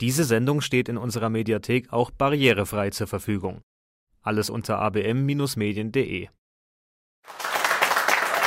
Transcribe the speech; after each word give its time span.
Diese 0.00 0.22
Sendung 0.22 0.60
steht 0.60 0.88
in 0.88 0.96
unserer 0.96 1.28
Mediathek 1.28 1.92
auch 1.92 2.12
barrierefrei 2.12 2.90
zur 2.90 3.08
Verfügung. 3.08 3.62
Alles 4.22 4.48
unter 4.48 4.78
abm-medien.de. 4.78 6.28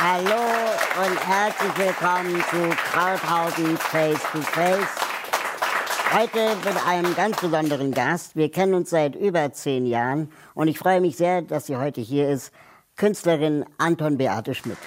Hallo 0.00 0.40
und 1.04 1.28
herzlich 1.28 1.78
willkommen 1.78 2.42
zu 2.50 2.70
Krauthausen 2.90 3.76
Face 3.76 4.22
to 4.32 4.40
Face. 4.40 4.88
Heute 6.14 6.56
mit 6.64 6.86
einem 6.86 7.14
ganz 7.14 7.38
besonderen 7.38 7.92
Gast. 7.92 8.34
Wir 8.34 8.50
kennen 8.50 8.72
uns 8.72 8.88
seit 8.88 9.14
über 9.14 9.52
zehn 9.52 9.84
Jahren 9.84 10.32
und 10.54 10.68
ich 10.68 10.78
freue 10.78 11.02
mich 11.02 11.18
sehr, 11.18 11.42
dass 11.42 11.66
sie 11.66 11.76
heute 11.76 12.00
hier 12.00 12.30
ist. 12.30 12.50
Künstlerin 12.96 13.66
Anton 13.76 14.16
Beate 14.16 14.54
Schmidt. 14.54 14.78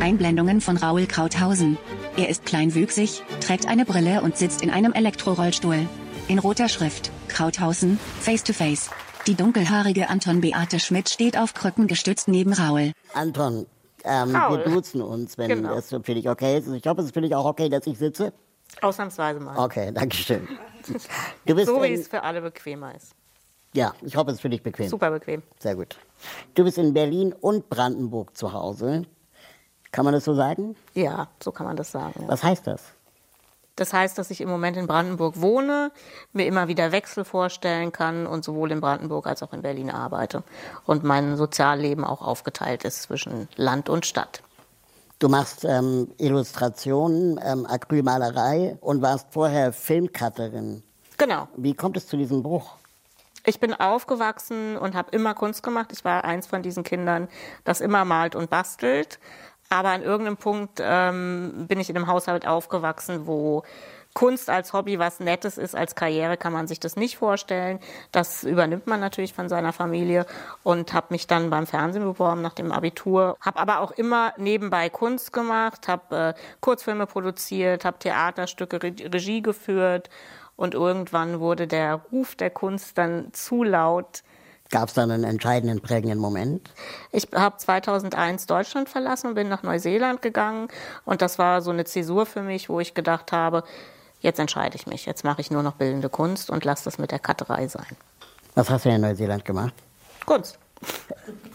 Einblendungen 0.00 0.60
von 0.60 0.76
Raul 0.76 1.06
Krauthausen. 1.06 1.78
Er 2.16 2.28
ist 2.28 2.44
kleinwüchsig, 2.44 3.22
trägt 3.40 3.66
eine 3.66 3.84
Brille 3.84 4.22
und 4.22 4.36
sitzt 4.36 4.62
in 4.62 4.70
einem 4.70 4.92
Elektrorollstuhl. 4.92 5.86
In 6.28 6.38
roter 6.38 6.68
Schrift, 6.68 7.10
Krauthausen, 7.28 7.98
Face 8.20 8.44
to 8.44 8.52
Face. 8.52 8.90
Die 9.26 9.34
dunkelhaarige 9.34 10.08
Anton 10.08 10.40
Beate 10.40 10.80
Schmidt 10.80 11.08
steht 11.08 11.36
auf 11.38 11.54
Krücken 11.54 11.86
gestützt 11.86 12.28
neben 12.28 12.52
Raul. 12.52 12.92
Anton, 13.14 13.66
ähm, 14.04 14.32
wir 14.32 14.58
duzen 14.64 15.02
uns, 15.02 15.36
wenn 15.38 15.48
Genau. 15.48 15.74
das 15.74 15.88
für 15.90 16.00
dich 16.14 16.28
okay 16.28 16.58
ist. 16.58 16.68
Ich 16.68 16.86
hoffe, 16.86 17.00
es 17.00 17.06
ist 17.08 17.14
für 17.14 17.20
dich 17.20 17.34
auch 17.34 17.44
okay, 17.44 17.68
dass 17.68 17.86
ich 17.86 17.98
sitze. 17.98 18.32
Ausnahmsweise 18.80 19.40
mal. 19.40 19.58
Okay, 19.58 19.90
danke 19.92 20.16
schön. 20.16 20.48
Du 21.44 21.54
bist 21.54 21.66
so 21.66 21.82
wie 21.82 21.88
in, 21.88 22.00
es 22.00 22.08
für 22.08 22.22
alle 22.22 22.40
bequemer 22.40 22.94
ist. 22.94 23.12
ja, 23.74 23.92
ich 24.02 24.16
hoffe, 24.16 24.30
es 24.30 24.36
ist 24.36 24.40
für 24.40 24.48
dich 24.48 24.62
bequem. 24.62 24.88
Super 24.88 25.10
bequem. 25.10 25.42
Sehr 25.58 25.74
gut. 25.74 25.96
Du 26.54 26.64
bist 26.64 26.78
in 26.78 26.94
Berlin 26.94 27.34
und 27.38 27.68
Brandenburg 27.68 28.36
zu 28.36 28.52
Hause. 28.52 29.02
Kann 29.92 30.04
man 30.04 30.14
das 30.14 30.24
so 30.24 30.34
sagen? 30.34 30.76
Ja, 30.94 31.28
so 31.42 31.52
kann 31.52 31.66
man 31.66 31.76
das 31.76 31.90
sagen. 31.90 32.22
Ja. 32.22 32.28
Was 32.28 32.42
heißt 32.42 32.66
das? 32.66 32.82
Das 33.76 33.92
heißt, 33.94 34.18
dass 34.18 34.30
ich 34.30 34.42
im 34.42 34.48
Moment 34.48 34.76
in 34.76 34.86
Brandenburg 34.86 35.40
wohne, 35.40 35.90
mir 36.32 36.46
immer 36.46 36.68
wieder 36.68 36.92
Wechsel 36.92 37.24
vorstellen 37.24 37.92
kann 37.92 38.26
und 38.26 38.44
sowohl 38.44 38.72
in 38.72 38.80
Brandenburg 38.80 39.26
als 39.26 39.42
auch 39.42 39.54
in 39.54 39.62
Berlin 39.62 39.90
arbeite. 39.90 40.42
Und 40.84 41.02
mein 41.02 41.36
Sozialleben 41.36 42.04
auch 42.04 42.20
aufgeteilt 42.20 42.84
ist 42.84 43.02
zwischen 43.02 43.48
Land 43.56 43.88
und 43.88 44.04
Stadt. 44.04 44.42
Du 45.18 45.28
machst 45.28 45.64
ähm, 45.64 46.08
Illustrationen, 46.18 47.40
ähm, 47.42 47.66
Acrylmalerei 47.66 48.76
und 48.80 49.02
warst 49.02 49.28
vorher 49.30 49.72
Filmcutterin. 49.72 50.82
Genau. 51.16 51.48
Wie 51.56 51.74
kommt 51.74 51.96
es 51.96 52.06
zu 52.06 52.16
diesem 52.16 52.42
Bruch? 52.42 52.76
Ich 53.46 53.60
bin 53.60 53.72
aufgewachsen 53.72 54.76
und 54.76 54.94
habe 54.94 55.10
immer 55.12 55.34
Kunst 55.34 55.62
gemacht. 55.62 55.92
Ich 55.92 56.04
war 56.04 56.24
eins 56.24 56.46
von 56.46 56.62
diesen 56.62 56.84
Kindern, 56.84 57.28
das 57.64 57.80
immer 57.80 58.04
malt 58.04 58.34
und 58.34 58.50
bastelt. 58.50 59.18
Aber 59.70 59.90
an 59.90 60.02
irgendeinem 60.02 60.36
Punkt 60.36 60.80
ähm, 60.82 61.66
bin 61.68 61.78
ich 61.78 61.88
in 61.88 61.96
einem 61.96 62.08
Haushalt 62.08 62.44
aufgewachsen, 62.46 63.26
wo 63.28 63.62
Kunst 64.14 64.50
als 64.50 64.72
Hobby 64.72 64.98
was 64.98 65.20
Nettes 65.20 65.56
ist, 65.56 65.76
als 65.76 65.94
Karriere 65.94 66.36
kann 66.36 66.52
man 66.52 66.66
sich 66.66 66.80
das 66.80 66.96
nicht 66.96 67.16
vorstellen. 67.16 67.78
Das 68.10 68.42
übernimmt 68.42 68.88
man 68.88 68.98
natürlich 68.98 69.32
von 69.32 69.48
seiner 69.48 69.72
Familie 69.72 70.26
und 70.64 70.92
habe 70.92 71.06
mich 71.10 71.28
dann 71.28 71.50
beim 71.50 71.68
Fernsehen 71.68 72.02
beworben 72.02 72.42
nach 72.42 72.54
dem 72.54 72.72
Abitur. 72.72 73.36
Habe 73.40 73.60
aber 73.60 73.78
auch 73.78 73.92
immer 73.92 74.34
nebenbei 74.36 74.88
Kunst 74.90 75.32
gemacht, 75.32 75.86
habe 75.86 76.34
äh, 76.36 76.40
Kurzfilme 76.60 77.06
produziert, 77.06 77.84
habe 77.84 77.98
Theaterstücke, 78.00 78.82
Re 78.82 78.92
Regie 79.12 79.42
geführt 79.42 80.10
und 80.56 80.74
irgendwann 80.74 81.38
wurde 81.38 81.68
der 81.68 82.00
Ruf 82.10 82.34
der 82.34 82.50
Kunst 82.50 82.98
dann 82.98 83.32
zu 83.32 83.62
laut. 83.62 84.24
Gab 84.70 84.88
es 84.88 84.94
dann 84.94 85.10
einen 85.10 85.24
entscheidenden, 85.24 85.80
prägenden 85.80 86.18
Moment? 86.18 86.70
Ich 87.10 87.28
habe 87.34 87.56
2001 87.56 88.46
Deutschland 88.46 88.88
verlassen 88.88 89.26
und 89.26 89.34
bin 89.34 89.48
nach 89.48 89.64
Neuseeland 89.64 90.22
gegangen. 90.22 90.68
Und 91.04 91.22
das 91.22 91.38
war 91.38 91.60
so 91.60 91.70
eine 91.70 91.84
Zäsur 91.84 92.24
für 92.24 92.42
mich, 92.42 92.68
wo 92.68 92.78
ich 92.78 92.94
gedacht 92.94 93.32
habe, 93.32 93.64
jetzt 94.20 94.38
entscheide 94.38 94.76
ich 94.76 94.86
mich. 94.86 95.06
Jetzt 95.06 95.24
mache 95.24 95.40
ich 95.40 95.50
nur 95.50 95.64
noch 95.64 95.74
bildende 95.74 96.08
Kunst 96.08 96.50
und 96.50 96.64
lasse 96.64 96.84
das 96.84 96.98
mit 96.98 97.10
der 97.10 97.18
Cutterei 97.18 97.66
sein. 97.66 97.96
Was 98.54 98.70
hast 98.70 98.84
du 98.84 98.90
in 98.90 99.00
Neuseeland 99.00 99.44
gemacht? 99.44 99.74
Kunst. 100.24 100.58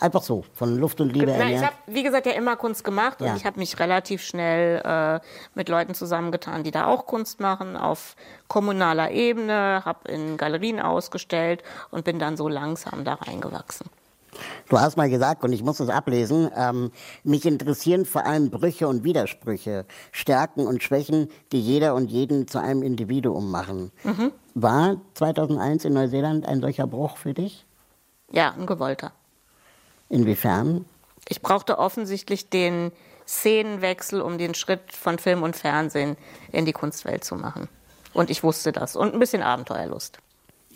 Einfach 0.00 0.22
so, 0.22 0.44
von 0.54 0.76
Luft 0.78 1.00
und 1.00 1.12
Liebe 1.12 1.34
Na, 1.38 1.48
ich 1.48 1.62
habe, 1.64 1.74
wie 1.86 2.02
gesagt, 2.02 2.26
ja 2.26 2.32
immer 2.32 2.56
Kunst 2.56 2.84
gemacht 2.84 3.20
Ja. 3.20 3.30
und 3.30 3.36
ich 3.36 3.44
habe 3.46 3.58
mich 3.58 3.78
relativ 3.78 4.22
schnell 4.22 4.82
äh, 4.84 5.20
mit 5.54 5.68
Leuten 5.68 5.94
zusammengetan, 5.94 6.64
die 6.64 6.70
da 6.70 6.86
auch 6.86 7.06
Kunst 7.06 7.40
machen, 7.40 7.76
auf 7.76 8.16
kommunaler 8.48 9.10
Ebene, 9.10 9.82
habe 9.84 10.08
in 10.10 10.36
Galerien 10.36 10.80
ausgestellt 10.80 11.62
und 11.90 12.04
bin 12.04 12.18
dann 12.18 12.36
so 12.36 12.48
langsam 12.48 13.04
da 13.04 13.14
reingewachsen. 13.14 13.86
Du 14.68 14.80
hast 14.80 14.96
mal 14.96 15.08
gesagt, 15.08 15.44
und 15.44 15.52
ich 15.52 15.62
muss 15.62 15.78
es 15.78 15.88
ablesen, 15.88 16.50
ähm, 16.56 16.90
mich 17.22 17.46
interessieren 17.46 18.04
vor 18.04 18.26
allem 18.26 18.50
Brüche 18.50 18.88
und 18.88 19.04
Widersprüche, 19.04 19.86
Stärken 20.10 20.66
und 20.66 20.82
Schwächen, 20.82 21.28
die 21.52 21.60
jeder 21.60 21.94
und 21.94 22.10
jeden 22.10 22.48
zu 22.48 22.58
einem 22.58 22.82
Individuum 22.82 23.50
machen. 23.50 23.92
Mhm. 24.02 24.32
War 24.54 24.96
2001 25.14 25.84
in 25.84 25.92
Neuseeland 25.92 26.46
ein 26.46 26.60
solcher 26.60 26.86
Bruch 26.88 27.16
für 27.16 27.34
dich? 27.34 27.64
Ja, 28.32 28.52
ein 28.58 28.66
gewollter. 28.66 29.12
Inwiefern? 30.14 30.84
Ich 31.28 31.42
brauchte 31.42 31.78
offensichtlich 31.78 32.48
den 32.48 32.92
Szenenwechsel, 33.26 34.20
um 34.20 34.38
den 34.38 34.54
Schritt 34.54 34.92
von 34.92 35.18
Film 35.18 35.42
und 35.42 35.56
Fernsehen 35.56 36.16
in 36.52 36.66
die 36.66 36.72
Kunstwelt 36.72 37.24
zu 37.24 37.34
machen. 37.34 37.68
Und 38.12 38.30
ich 38.30 38.44
wusste 38.44 38.70
das. 38.70 38.94
Und 38.94 39.12
ein 39.12 39.18
bisschen 39.18 39.42
Abenteuerlust. 39.42 40.18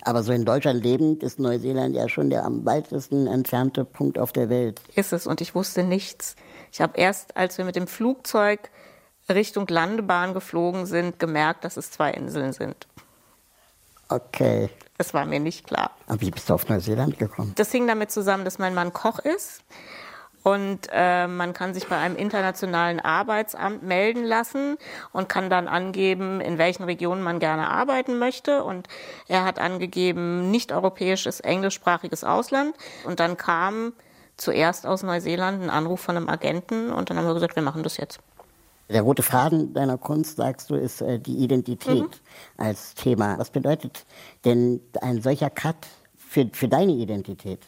Aber 0.03 0.25
so 0.25 0.33
in 0.33 0.45
Deutschland 0.45 0.83
lebend 0.83 1.23
ist 1.23 1.39
Neuseeland 1.39 1.95
ja 1.95 2.09
schon 2.09 2.31
der 2.31 2.45
am 2.45 2.67
weitesten 2.67 3.29
entfernte 3.29 3.85
Punkt 3.85 4.19
auf 4.19 4.33
der 4.33 4.49
Welt. 4.49 4.81
Ist 4.97 5.13
es. 5.13 5.29
Und 5.29 5.41
ich 5.41 5.55
wusste 5.55 5.85
nichts. 5.85 6.35
Ich 6.73 6.81
habe 6.81 6.99
erst, 6.99 7.37
als 7.37 7.59
wir 7.59 7.65
mit 7.65 7.77
dem 7.77 7.87
Flugzeug 7.87 8.71
Richtung 9.29 9.69
Landebahn 9.69 10.35
geflogen 10.35 10.85
sind, 10.87 11.21
gemerkt, 11.21 11.65
dass 11.65 11.77
es 11.77 11.93
zwei 11.93 12.11
Inseln 12.11 12.53
sind. 12.53 12.89
Okay. 14.09 14.71
Das 14.97 15.15
war 15.15 15.27
mir 15.27 15.39
nicht 15.39 15.67
klar. 15.67 15.93
Aber 16.07 16.21
wie 16.21 16.31
bist 16.31 16.51
du 16.51 16.55
auf 16.55 16.69
Neuseeland 16.69 17.19
gekommen? 17.19 17.53
Das 17.57 17.71
hing 17.71 17.87
damit 17.87 18.11
zusammen, 18.11 18.45
dass 18.45 18.59
mein 18.59 18.75
Mann 18.75 18.93
Koch 18.93 19.21
ist. 19.21 19.63
Und 20.43 20.89
äh, 20.93 21.27
man 21.27 21.53
kann 21.53 21.75
sich 21.75 21.89
bei 21.89 21.97
einem 21.97 22.17
internationalen 22.17 23.01
Arbeitsamt 23.01 23.83
melden 23.83 24.25
lassen 24.25 24.79
und 25.13 25.29
kann 25.29 25.51
dann 25.51 25.69
angeben, 25.69 26.41
in 26.41 26.59
welchen 26.59 26.85
Regionen 26.85 27.23
man 27.23 27.39
gerne 27.39 27.69
arbeiten 27.69 28.19
möchte. 28.19 28.65
Und 28.65 28.89
er 29.27 29.45
hat 29.45 29.59
angegeben, 29.59 30.51
nicht 30.51 30.73
europäisches, 30.73 31.41
englischsprachiges 31.41 32.25
Ausland. 32.25 32.75
Und 33.05 33.21
dann 33.21 33.37
kam 33.37 33.93
zuerst 34.37 34.87
aus 34.87 35.03
Neuseeland 35.03 35.63
ein 35.63 35.71
Anruf 35.71 36.01
von 36.01 36.17
einem 36.17 36.29
Agenten 36.29 36.93
und 36.93 37.11
dann 37.11 37.19
haben 37.19 37.27
wir 37.27 37.35
gesagt, 37.35 37.57
wir 37.57 37.63
machen 37.63 37.83
das 37.83 37.97
jetzt. 37.97 38.21
Der 38.91 39.03
rote 39.03 39.23
Faden 39.23 39.75
deiner 39.75 39.99
Kunst, 39.99 40.37
sagst 40.37 40.71
du, 40.71 40.75
ist 40.75 41.03
äh, 41.03 41.19
die 41.19 41.37
Identität 41.37 42.05
Mhm. 42.05 42.11
als 42.57 42.95
Thema. 42.95 43.39
Was 43.39 43.51
bedeutet 43.51 44.07
denn 44.45 44.81
ein 45.03 45.21
solcher 45.21 45.51
Cut 45.51 45.87
für, 46.17 46.49
für 46.53 46.69
deine 46.69 46.93
Identität? 46.93 47.61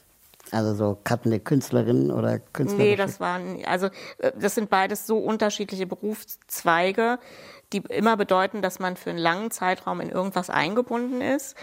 Also 0.53 0.75
so 0.75 0.98
cuttende 1.04 1.38
Künstlerin 1.38 2.10
oder 2.10 2.38
Künstler? 2.38 2.78
Nee, 2.78 2.97
das 2.97 3.20
waren, 3.20 3.64
also 3.66 3.86
äh, 4.19 4.32
das 4.38 4.54
sind 4.54 4.70
beides 4.70 5.06
so 5.06 5.19
unterschiedliche 5.19 5.86
Berufszweige, 5.86 7.19
die 7.72 7.78
immer 7.88 8.16
bedeuten, 8.16 8.62
dass 8.62 8.78
man 8.78 8.97
für 8.97 9.10
einen 9.10 9.19
langen 9.19 9.50
Zeitraum 9.50 10.00
in 10.00 10.08
irgendwas 10.08 10.50
eingebunden 10.50 11.20
ist. 11.20 11.54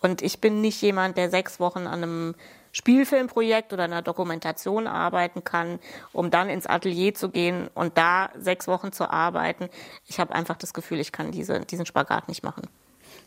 Und 0.00 0.22
ich 0.22 0.40
bin 0.40 0.60
nicht 0.60 0.80
jemand, 0.82 1.16
der 1.16 1.30
sechs 1.30 1.60
Wochen 1.60 1.86
an 1.86 2.02
einem 2.02 2.34
Spielfilmprojekt 2.74 3.72
oder 3.72 3.84
einer 3.84 4.02
Dokumentation 4.02 4.88
arbeiten 4.88 5.44
kann, 5.44 5.78
um 6.12 6.32
dann 6.32 6.48
ins 6.48 6.66
Atelier 6.66 7.14
zu 7.14 7.28
gehen 7.28 7.70
und 7.74 7.96
da 7.96 8.30
sechs 8.36 8.66
Wochen 8.66 8.90
zu 8.90 9.08
arbeiten. 9.08 9.68
Ich 10.06 10.18
habe 10.18 10.34
einfach 10.34 10.56
das 10.56 10.74
Gefühl, 10.74 10.98
ich 10.98 11.12
kann 11.12 11.30
diese, 11.30 11.60
diesen 11.60 11.86
Spagat 11.86 12.26
nicht 12.28 12.42
machen. 12.42 12.66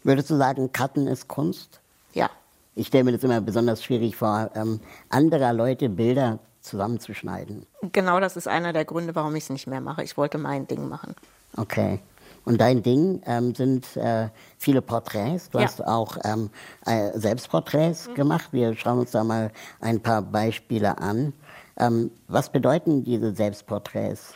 Würdest 0.03 0.30
du 0.30 0.36
sagen, 0.36 0.72
Cutten 0.74 1.07
ist 1.07 1.30
Kunst? 1.30 1.80
Ja. 2.13 2.30
Ich 2.75 2.88
stelle 2.88 3.06
mir 3.06 3.13
das 3.13 3.24
immer 3.24 3.40
besonders 3.40 3.81
schwierig 3.81 4.18
vor, 4.18 4.52
ähm, 4.53 4.81
anderer 5.09 5.53
Leute 5.53 5.88
Bilder 5.88 6.40
zusammenzuschneiden. 6.62 7.66
Genau 7.94 8.19
das 8.19 8.36
ist 8.36 8.50
einer 8.50 8.74
der 8.74 8.84
Gründe, 8.84 9.16
warum 9.16 9.34
ich 9.38 9.46
es 9.46 9.50
nicht 9.50 9.66
mehr 9.66 9.80
mache. 9.80 10.03
Ich 10.03 10.18
wollte 10.18 10.38
mein 10.38 10.68
Ding 10.68 10.90
machen. 10.90 11.16
Okay. 11.56 12.00
Und 12.47 12.62
dein 12.62 12.81
Ding 12.81 13.22
ähm, 13.25 13.53
sind 13.53 13.97
äh, 13.97 14.30
viele 14.58 14.81
Porträts. 14.81 15.50
Du 15.50 15.60
Ja. 15.60 15.66
hast 15.66 15.86
auch 15.86 16.18
ähm, 16.24 16.50
äh, 16.86 17.12
Selbstporträts 17.19 18.10
gemacht. 18.13 18.54
Wir 18.54 18.74
schauen 18.74 19.00
uns 19.00 19.12
da 19.12 19.25
mal 19.25 19.51
ein 19.81 20.00
paar 20.01 20.21
Beispiele 20.21 20.98
an. 20.98 21.33
Ähm, 21.77 22.10
was 22.30 22.50
bedeuten 22.50 23.04
diese 23.04 23.36
Selbstporträts? 23.36 24.36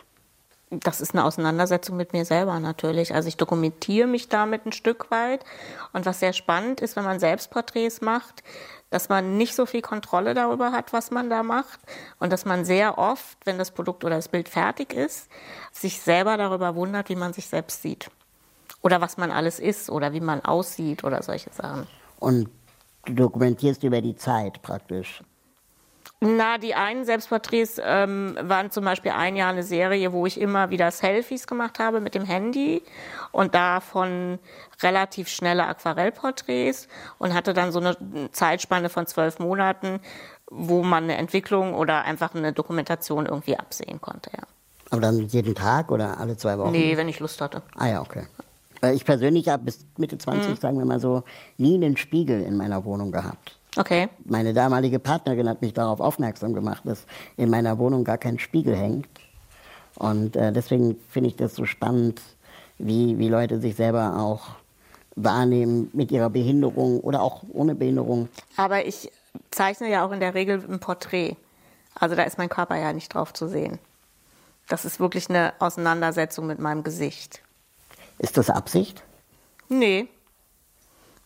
Das 0.73 1.01
ist 1.01 1.13
eine 1.13 1.25
Auseinandersetzung 1.25 1.97
mit 1.97 2.13
mir 2.13 2.23
selber 2.23 2.57
natürlich. 2.61 3.13
Also 3.13 3.27
ich 3.27 3.35
dokumentiere 3.35 4.07
mich 4.07 4.29
damit 4.29 4.65
ein 4.65 4.71
Stück 4.71 5.11
weit. 5.11 5.43
Und 5.91 6.05
was 6.05 6.21
sehr 6.21 6.31
spannend 6.31 6.79
ist, 6.79 6.95
wenn 6.95 7.03
man 7.03 7.19
Selbstporträts 7.19 7.99
macht, 7.99 8.41
dass 8.89 9.09
man 9.09 9.37
nicht 9.37 9.53
so 9.53 9.65
viel 9.65 9.81
Kontrolle 9.81 10.33
darüber 10.33 10.71
hat, 10.71 10.93
was 10.93 11.11
man 11.11 11.29
da 11.29 11.43
macht. 11.43 11.81
Und 12.19 12.31
dass 12.31 12.45
man 12.45 12.63
sehr 12.63 12.97
oft, 12.97 13.37
wenn 13.43 13.57
das 13.57 13.71
Produkt 13.71 14.05
oder 14.05 14.15
das 14.15 14.29
Bild 14.29 14.47
fertig 14.47 14.93
ist, 14.93 15.29
sich 15.73 15.99
selber 15.99 16.37
darüber 16.37 16.73
wundert, 16.75 17.09
wie 17.09 17.15
man 17.17 17.33
sich 17.33 17.47
selbst 17.47 17.81
sieht. 17.81 18.09
Oder 18.81 19.01
was 19.01 19.17
man 19.17 19.29
alles 19.29 19.59
ist 19.59 19.89
oder 19.89 20.13
wie 20.13 20.21
man 20.21 20.39
aussieht 20.39 21.03
oder 21.03 21.21
solche 21.21 21.51
Sachen. 21.51 21.85
Und 22.19 22.49
du 23.05 23.13
dokumentierst 23.13 23.83
über 23.83 24.01
die 24.01 24.15
Zeit 24.15 24.61
praktisch. 24.61 25.21
Na, 26.19 26.59
die 26.59 26.75
einen 26.75 27.03
Selbstporträts 27.03 27.81
ähm, 27.83 28.37
waren 28.39 28.69
zum 28.69 28.85
Beispiel 28.85 29.11
ein 29.11 29.35
Jahr 29.35 29.49
eine 29.49 29.63
Serie, 29.63 30.13
wo 30.13 30.27
ich 30.27 30.39
immer 30.39 30.69
wieder 30.69 30.91
Selfies 30.91 31.47
gemacht 31.47 31.79
habe 31.79 31.99
mit 31.99 32.13
dem 32.13 32.25
Handy 32.25 32.83
und 33.31 33.55
davon 33.55 34.37
relativ 34.83 35.29
schnelle 35.29 35.65
Aquarellporträts 35.65 36.87
und 37.17 37.33
hatte 37.33 37.53
dann 37.53 37.71
so 37.71 37.79
eine 37.79 37.97
Zeitspanne 38.31 38.89
von 38.89 39.07
zwölf 39.07 39.39
Monaten, 39.39 39.99
wo 40.51 40.83
man 40.83 41.05
eine 41.05 41.17
Entwicklung 41.17 41.73
oder 41.73 42.03
einfach 42.03 42.35
eine 42.35 42.53
Dokumentation 42.53 43.25
irgendwie 43.25 43.57
absehen 43.57 43.99
konnte, 43.99 44.29
ja. 44.35 44.43
Aber 44.91 45.01
dann 45.01 45.27
jeden 45.27 45.55
Tag 45.55 45.89
oder 45.89 46.19
alle 46.19 46.35
zwei 46.35 46.57
Wochen? 46.57 46.71
Nee, 46.71 46.97
wenn 46.97 47.07
ich 47.07 47.19
Lust 47.19 47.39
hatte. 47.39 47.63
Ah 47.77 47.87
ja, 47.87 48.01
okay. 48.01 48.27
Ich 48.93 49.05
persönlich 49.05 49.47
habe 49.47 49.63
bis 49.63 49.85
Mitte 49.97 50.17
20, 50.17 50.49
mhm. 50.49 50.55
sagen 50.57 50.77
wir 50.77 50.85
mal 50.85 50.99
so, 50.99 51.23
nie 51.57 51.75
einen 51.75 51.97
Spiegel 51.97 52.41
in 52.41 52.57
meiner 52.57 52.83
Wohnung 52.83 53.11
gehabt. 53.11 53.57
Okay. 53.77 54.09
Meine 54.25 54.53
damalige 54.53 54.99
Partnerin 54.99 55.47
hat 55.47 55.61
mich 55.61 55.73
darauf 55.73 56.01
aufmerksam 56.01 56.53
gemacht, 56.53 56.81
dass 56.85 57.05
in 57.37 57.49
meiner 57.49 57.77
Wohnung 57.77 58.03
gar 58.03 58.17
kein 58.17 58.37
Spiegel 58.37 58.75
hängt. 58.75 59.07
Und 59.95 60.35
äh, 60.35 60.51
deswegen 60.51 60.97
finde 61.09 61.29
ich 61.29 61.35
das 61.35 61.55
so 61.55 61.65
spannend, 61.65 62.21
wie, 62.77 63.17
wie 63.17 63.29
Leute 63.29 63.59
sich 63.61 63.75
selber 63.75 64.19
auch 64.19 64.49
wahrnehmen 65.15 65.89
mit 65.93 66.11
ihrer 66.11 66.29
Behinderung 66.29 66.99
oder 66.99 67.21
auch 67.21 67.43
ohne 67.49 67.75
Behinderung. 67.75 68.29
Aber 68.57 68.85
ich 68.85 69.11
zeichne 69.51 69.89
ja 69.89 70.05
auch 70.05 70.11
in 70.11 70.19
der 70.19 70.33
Regel 70.33 70.63
ein 70.67 70.79
Porträt. 70.79 71.35
Also 71.95 72.15
da 72.15 72.23
ist 72.23 72.37
mein 72.37 72.49
Körper 72.49 72.77
ja 72.77 72.93
nicht 72.93 73.13
drauf 73.13 73.33
zu 73.33 73.47
sehen. 73.47 73.79
Das 74.67 74.85
ist 74.85 74.99
wirklich 74.99 75.29
eine 75.29 75.53
Auseinandersetzung 75.59 76.47
mit 76.47 76.59
meinem 76.59 76.83
Gesicht. 76.83 77.41
Ist 78.19 78.37
das 78.37 78.49
Absicht? 78.49 79.03
Nee, 79.67 80.07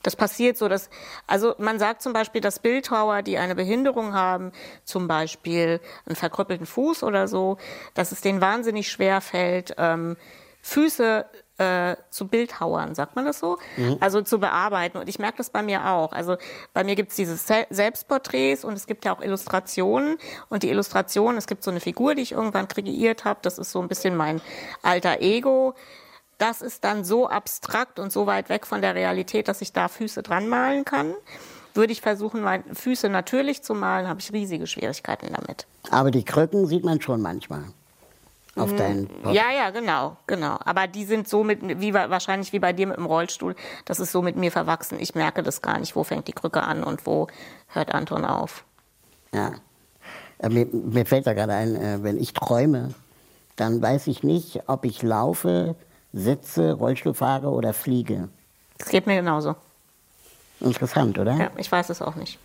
das 0.06 0.16
passiert 0.16 0.58
so, 0.58 0.68
dass, 0.68 0.90
also 1.28 1.56
man 1.58 1.80
sagt 1.80 2.02
zum 2.02 2.14
Beispiel, 2.14 2.42
dass 2.42 2.60
Bildhauer, 2.60 3.22
die 3.22 3.38
eine 3.38 3.56
Behinderung 3.56 4.14
haben, 4.14 4.52
zum 4.84 5.08
Beispiel 5.08 5.80
einen 6.06 6.16
verkrüppelten 6.16 6.68
Fuß 6.68 7.04
oder 7.04 7.28
so, 7.28 7.58
dass 7.94 8.12
es 8.12 8.22
denen 8.22 8.42
wahnsinnig 8.42 8.90
schwer 8.90 9.22
fällt, 9.22 9.74
ähm, 9.78 10.16
Füße 10.62 11.26
äh, 11.58 11.96
zu 12.10 12.28
Bildhauern, 12.28 12.96
sagt 12.96 13.16
man 13.16 13.26
das 13.26 13.40
so? 13.40 13.58
Mhm. 13.78 13.98
Also 14.00 14.22
zu 14.22 14.40
bearbeiten. 14.40 14.98
Und 14.98 15.08
ich 15.08 15.20
merke 15.20 15.38
das 15.38 15.50
bei 15.50 15.62
mir 15.62 15.88
auch. 15.88 16.12
Also 16.12 16.38
bei 16.74 16.84
mir 16.84 16.96
gibt 16.96 17.12
es 17.12 17.16
diese 17.16 17.38
Selbstporträts 17.38 18.66
und 18.66 18.74
es 18.74 18.88
gibt 18.88 19.06
ja 19.06 19.16
auch 19.16 19.22
Illustrationen. 19.22 20.18
Und 20.50 20.64
die 20.64 20.70
Illustrationen, 20.70 21.38
es 21.38 21.48
gibt 21.48 21.64
so 21.64 21.72
eine 21.72 21.80
Figur, 21.80 22.16
die 22.16 22.24
ich 22.24 22.34
irgendwann 22.34 22.68
kreiert 22.68 23.26
habe. 23.26 23.40
Das 23.44 23.58
ist 23.58 23.72
so 23.72 23.80
ein 23.80 23.88
bisschen 23.88 24.16
mein 24.16 24.42
alter 24.82 25.22
Ego 25.22 25.76
das 26.38 26.62
ist 26.62 26.84
dann 26.84 27.04
so 27.04 27.28
abstrakt 27.28 28.00
und 28.00 28.12
so 28.12 28.26
weit 28.28 28.50
weg 28.50 28.66
von 28.66 28.82
der 28.82 28.96
Realität, 28.96 29.48
dass 29.48 29.62
ich 29.62 29.74
da 29.74 29.88
Füße 29.88 30.24
dran 30.24 30.48
malen 30.48 30.86
kann. 30.86 31.14
Würde 31.74 31.92
ich 31.92 32.02
versuchen, 32.02 32.42
meine 32.42 32.64
Füße 32.74 33.10
natürlich 33.10 33.62
zu 33.62 33.74
malen, 33.74 34.08
habe 34.08 34.20
ich 34.20 34.32
riesige 34.32 34.66
Schwierigkeiten 34.68 35.34
damit. 35.34 35.68
Aber 35.92 36.12
die 36.12 36.24
Krücken 36.24 36.68
sieht 36.68 36.86
man 36.86 37.02
schon 37.02 37.22
manchmal. 37.22 37.66
Auf 38.56 38.70
hm, 38.70 38.78
deinen. 38.78 39.10
Ja, 39.34 39.52
ja, 39.52 39.70
genau, 39.72 40.16
genau. 40.28 40.58
Aber 40.64 40.88
die 40.88 41.04
sind 41.04 41.28
so 41.28 41.44
mit, 41.44 41.82
wie 41.82 41.94
wahrscheinlich 41.94 42.54
wie 42.54 42.60
bei 42.60 42.72
dir 42.72 42.88
mit 42.88 42.96
dem 42.96 43.06
Rollstuhl, 43.06 43.56
das 43.84 44.00
ist 44.00 44.14
so 44.14 44.22
mit 44.22 44.38
mir 44.38 44.52
verwachsen. 44.52 44.98
Ich 45.00 45.14
merke 45.14 45.44
das 45.44 45.62
gar 45.62 45.78
nicht, 45.78 45.96
wo 45.96 46.06
fängt 46.06 46.30
die 46.30 46.34
Krücke 46.34 46.64
an 46.64 46.84
und 46.84 47.06
wo 47.06 47.28
hört 47.68 47.94
Anton 47.94 48.24
auf. 48.24 48.64
Ja. 49.34 49.52
Äh, 50.40 50.50
mir, 50.50 50.68
mir 50.68 51.06
fällt 51.06 51.28
da 51.28 51.34
gerade 51.34 51.54
ein, 51.54 51.76
äh, 51.76 52.04
wenn 52.04 52.18
ich 52.18 52.32
träume, 52.32 52.94
dann 53.58 53.82
weiß 53.82 54.08
ich 54.08 54.24
nicht, 54.24 54.64
ob 54.68 54.86
ich 54.86 55.02
laufe, 55.02 55.76
sitze, 56.16 56.74
Rollstuhl 56.74 57.14
fahre 57.14 57.50
oder 57.50 57.74
fliege. 57.74 58.30
Das 58.78 58.90
geht 58.90 59.06
mir 59.06 59.16
genauso. 59.16 59.56
Interessant, 60.62 61.20
oder? 61.20 61.36
Ja, 61.36 61.52
ich 61.58 61.72
weiß 61.72 61.90
es 61.90 62.02
auch 62.02 62.16
nicht. 62.16 62.40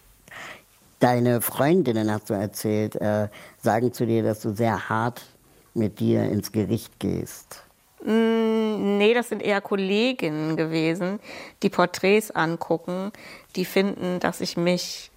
Deine 0.99 1.40
Freundinnen, 1.40 2.11
hast 2.12 2.28
du 2.28 2.34
erzählt, 2.34 2.96
äh, 2.96 3.28
sagen 3.62 3.93
zu 3.93 4.05
dir, 4.05 4.22
dass 4.22 4.40
du 4.40 4.55
sehr 4.55 4.88
hart 4.88 5.22
mit 5.72 6.00
dir 6.00 6.25
ins 6.25 6.52
Gericht 6.52 6.99
gehst. 6.99 7.62
Mm, 8.05 8.99
nee, 8.99 9.14
das 9.14 9.28
sind 9.28 9.43
eher 9.43 9.61
Kolleginnen 9.61 10.56
gewesen, 10.56 11.20
die 11.62 11.70
Porträts 11.70 12.31
angucken, 12.31 13.12
die 13.56 13.64
finden, 13.64 14.20
dass 14.20 14.40
ich 14.40 14.56
mich 14.56 15.11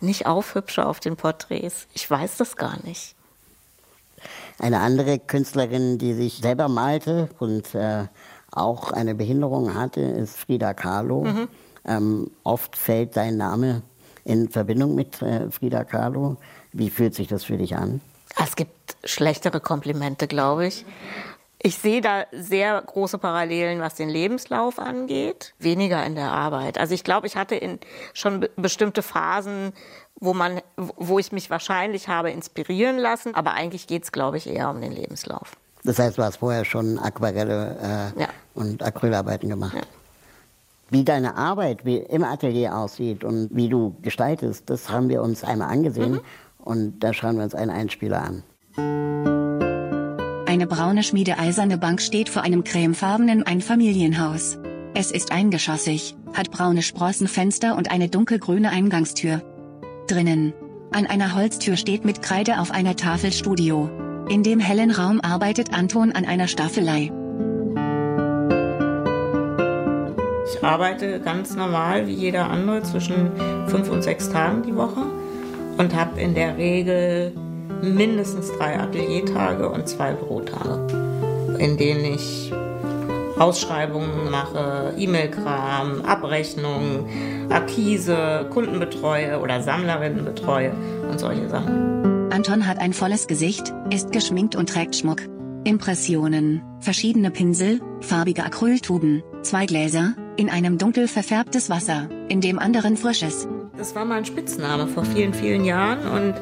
nicht 0.00 0.26
aufhübsche 0.26 0.84
auf 0.84 1.00
den 1.00 1.16
Porträts. 1.16 1.86
Ich 1.94 2.10
weiß 2.10 2.36
das 2.36 2.56
gar 2.56 2.84
nicht. 2.84 3.14
Eine 4.58 4.80
andere 4.80 5.18
Künstlerin, 5.18 5.98
die 5.98 6.14
sich 6.14 6.38
selber 6.38 6.68
malte 6.68 7.28
und 7.38 7.74
äh, 7.74 8.04
auch 8.52 8.92
eine 8.92 9.14
Behinderung 9.14 9.74
hatte, 9.74 10.00
ist 10.00 10.36
Frida 10.38 10.74
Kahlo. 10.74 11.24
Mhm. 11.24 11.48
Ähm, 11.86 12.30
oft 12.44 12.76
fällt 12.76 13.16
dein 13.16 13.36
Name 13.36 13.82
in 14.24 14.48
Verbindung 14.48 14.94
mit 14.94 15.20
äh, 15.22 15.50
Frida 15.50 15.84
Kahlo. 15.84 16.36
Wie 16.72 16.90
fühlt 16.90 17.14
sich 17.14 17.28
das 17.28 17.44
für 17.44 17.56
dich 17.56 17.76
an? 17.76 18.00
Es 18.42 18.56
gibt 18.56 18.96
schlechtere 19.04 19.60
Komplimente, 19.60 20.26
glaube 20.26 20.66
ich. 20.66 20.84
Ich 21.66 21.78
sehe 21.78 22.02
da 22.02 22.26
sehr 22.30 22.82
große 22.82 23.16
Parallelen, 23.16 23.80
was 23.80 23.94
den 23.94 24.10
Lebenslauf 24.10 24.78
angeht, 24.78 25.54
weniger 25.58 26.04
in 26.04 26.14
der 26.14 26.30
Arbeit. 26.30 26.76
Also 26.76 26.92
ich 26.92 27.04
glaube, 27.04 27.26
ich 27.26 27.36
hatte 27.36 27.54
in 27.54 27.78
schon 28.12 28.46
bestimmte 28.56 29.00
Phasen, 29.00 29.72
wo 30.20 30.34
man, 30.34 30.60
wo 30.76 31.18
ich 31.18 31.32
mich 31.32 31.48
wahrscheinlich 31.48 32.06
habe 32.08 32.30
inspirieren 32.30 32.98
lassen, 32.98 33.34
aber 33.34 33.54
eigentlich 33.54 33.86
geht 33.86 34.04
es, 34.04 34.12
glaube 34.12 34.36
ich, 34.36 34.46
eher 34.46 34.68
um 34.68 34.82
den 34.82 34.92
Lebenslauf. 34.92 35.52
Das 35.84 35.98
heißt, 35.98 36.18
du 36.18 36.22
hast 36.22 36.36
vorher 36.36 36.66
schon 36.66 36.98
Aquarelle 36.98 38.12
äh, 38.14 38.20
ja. 38.20 38.28
und 38.52 38.82
Acrylarbeiten 38.82 39.48
gemacht. 39.48 39.74
Ja. 39.74 39.84
Wie 40.90 41.02
deine 41.02 41.34
Arbeit 41.34 41.86
wie 41.86 41.96
im 41.96 42.24
Atelier 42.24 42.76
aussieht 42.76 43.24
und 43.24 43.48
wie 43.52 43.70
du 43.70 43.96
gestaltest, 44.02 44.68
das 44.68 44.90
haben 44.90 45.08
wir 45.08 45.22
uns 45.22 45.42
einmal 45.42 45.70
angesehen 45.70 46.12
mhm. 46.12 46.20
und 46.58 47.00
da 47.00 47.14
schauen 47.14 47.38
wir 47.38 47.44
uns 47.44 47.54
einen 47.54 47.70
Einspieler 47.70 48.22
an. 48.22 49.33
Eine 50.54 50.68
braune 50.68 51.02
schmiedeeiserne 51.02 51.78
Bank 51.78 52.00
steht 52.00 52.28
vor 52.28 52.42
einem 52.42 52.62
cremefarbenen 52.62 53.42
Einfamilienhaus. 53.42 54.56
Es 54.94 55.10
ist 55.10 55.32
eingeschossig, 55.32 56.14
hat 56.32 56.52
braune 56.52 56.82
Sprossenfenster 56.82 57.76
und 57.76 57.90
eine 57.90 58.08
dunkelgrüne 58.08 58.70
Eingangstür. 58.70 59.42
Drinnen. 60.06 60.52
An 60.92 61.06
einer 61.06 61.34
Holztür 61.34 61.76
steht 61.76 62.04
mit 62.04 62.22
Kreide 62.22 62.60
auf 62.60 62.70
einer 62.70 62.94
Tafel 62.94 63.32
Studio. 63.32 63.90
In 64.28 64.44
dem 64.44 64.60
hellen 64.60 64.92
Raum 64.92 65.20
arbeitet 65.20 65.74
Anton 65.74 66.12
an 66.12 66.24
einer 66.24 66.46
Staffelei. 66.46 67.10
Ich 70.46 70.62
arbeite 70.62 71.18
ganz 71.18 71.56
normal 71.56 72.06
wie 72.06 72.14
jeder 72.14 72.48
andere 72.48 72.80
zwischen 72.84 73.32
fünf 73.66 73.90
und 73.90 74.04
sechs 74.04 74.30
Tagen 74.30 74.62
die 74.62 74.76
Woche 74.76 75.02
und 75.78 75.96
habe 75.96 76.20
in 76.20 76.36
der 76.36 76.56
Regel 76.56 77.32
mindestens 77.84 78.50
drei 78.52 78.78
Ateliertage 78.78 79.68
und 79.68 79.88
zwei 79.88 80.12
Bürotage, 80.12 80.86
in 81.58 81.76
denen 81.76 82.04
ich 82.04 82.52
Ausschreibungen 83.38 84.30
mache, 84.30 84.94
E-Mail-Kram, 84.96 86.02
Abrechnungen, 86.02 87.50
Akquise, 87.50 88.48
Kunden 88.50 88.78
betreue 88.78 89.40
oder 89.40 89.60
Sammlerinnen 89.62 90.24
betreue 90.24 90.72
und 91.10 91.18
solche 91.18 91.48
Sachen. 91.48 92.30
Anton 92.32 92.66
hat 92.66 92.78
ein 92.78 92.92
volles 92.92 93.26
Gesicht, 93.26 93.72
ist 93.90 94.12
geschminkt 94.12 94.56
und 94.56 94.68
trägt 94.68 94.96
Schmuck. 94.96 95.22
Impressionen, 95.64 96.62
verschiedene 96.80 97.30
Pinsel, 97.30 97.80
farbige 98.00 98.44
Acryltuben, 98.44 99.22
zwei 99.42 99.66
Gläser, 99.66 100.14
in 100.36 100.50
einem 100.50 100.78
dunkel 100.78 101.08
verfärbtes 101.08 101.70
Wasser, 101.70 102.08
in 102.28 102.40
dem 102.40 102.58
anderen 102.58 102.96
frisches. 102.96 103.48
Das 103.76 103.94
war 103.94 104.04
mal 104.04 104.18
ein 104.18 104.24
Spitzname 104.24 104.86
vor 104.86 105.04
vielen, 105.04 105.32
vielen 105.32 105.64
Jahren 105.64 106.06
und 106.06 106.34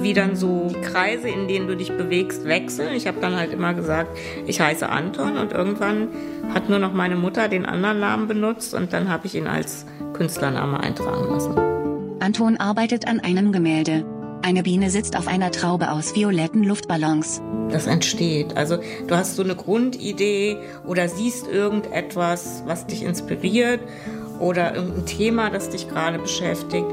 wie 0.00 0.12
dann 0.12 0.36
so 0.36 0.70
Kreise, 0.82 1.28
in 1.28 1.48
denen 1.48 1.66
du 1.66 1.76
dich 1.76 1.88
bewegst, 1.88 2.44
wechseln. 2.44 2.94
Ich 2.94 3.06
habe 3.06 3.20
dann 3.20 3.36
halt 3.36 3.52
immer 3.52 3.74
gesagt, 3.74 4.16
ich 4.46 4.60
heiße 4.60 4.88
Anton 4.88 5.36
und 5.36 5.52
irgendwann 5.52 6.08
hat 6.52 6.68
nur 6.68 6.78
noch 6.78 6.92
meine 6.92 7.16
Mutter 7.16 7.48
den 7.48 7.66
anderen 7.66 8.00
Namen 8.00 8.28
benutzt 8.28 8.74
und 8.74 8.92
dann 8.92 9.08
habe 9.08 9.26
ich 9.26 9.34
ihn 9.34 9.46
als 9.46 9.86
Künstlername 10.12 10.80
eintragen 10.80 11.30
lassen. 11.30 11.58
Anton 12.20 12.56
arbeitet 12.56 13.06
an 13.06 13.20
einem 13.20 13.52
Gemälde. 13.52 14.04
Eine 14.42 14.62
Biene 14.62 14.90
sitzt 14.90 15.16
auf 15.16 15.26
einer 15.26 15.50
Traube 15.50 15.90
aus 15.90 16.14
violetten 16.14 16.64
Luftballons. 16.64 17.40
Das 17.70 17.86
entsteht. 17.86 18.56
Also 18.58 18.76
du 19.06 19.16
hast 19.16 19.36
so 19.36 19.42
eine 19.42 19.56
Grundidee 19.56 20.58
oder 20.86 21.08
siehst 21.08 21.48
irgendetwas, 21.48 22.62
was 22.66 22.86
dich 22.86 23.04
inspiriert 23.04 23.80
oder 24.44 24.74
irgendein 24.74 25.06
Thema, 25.06 25.48
das 25.48 25.70
dich 25.70 25.88
gerade 25.88 26.18
beschäftigt. 26.18 26.86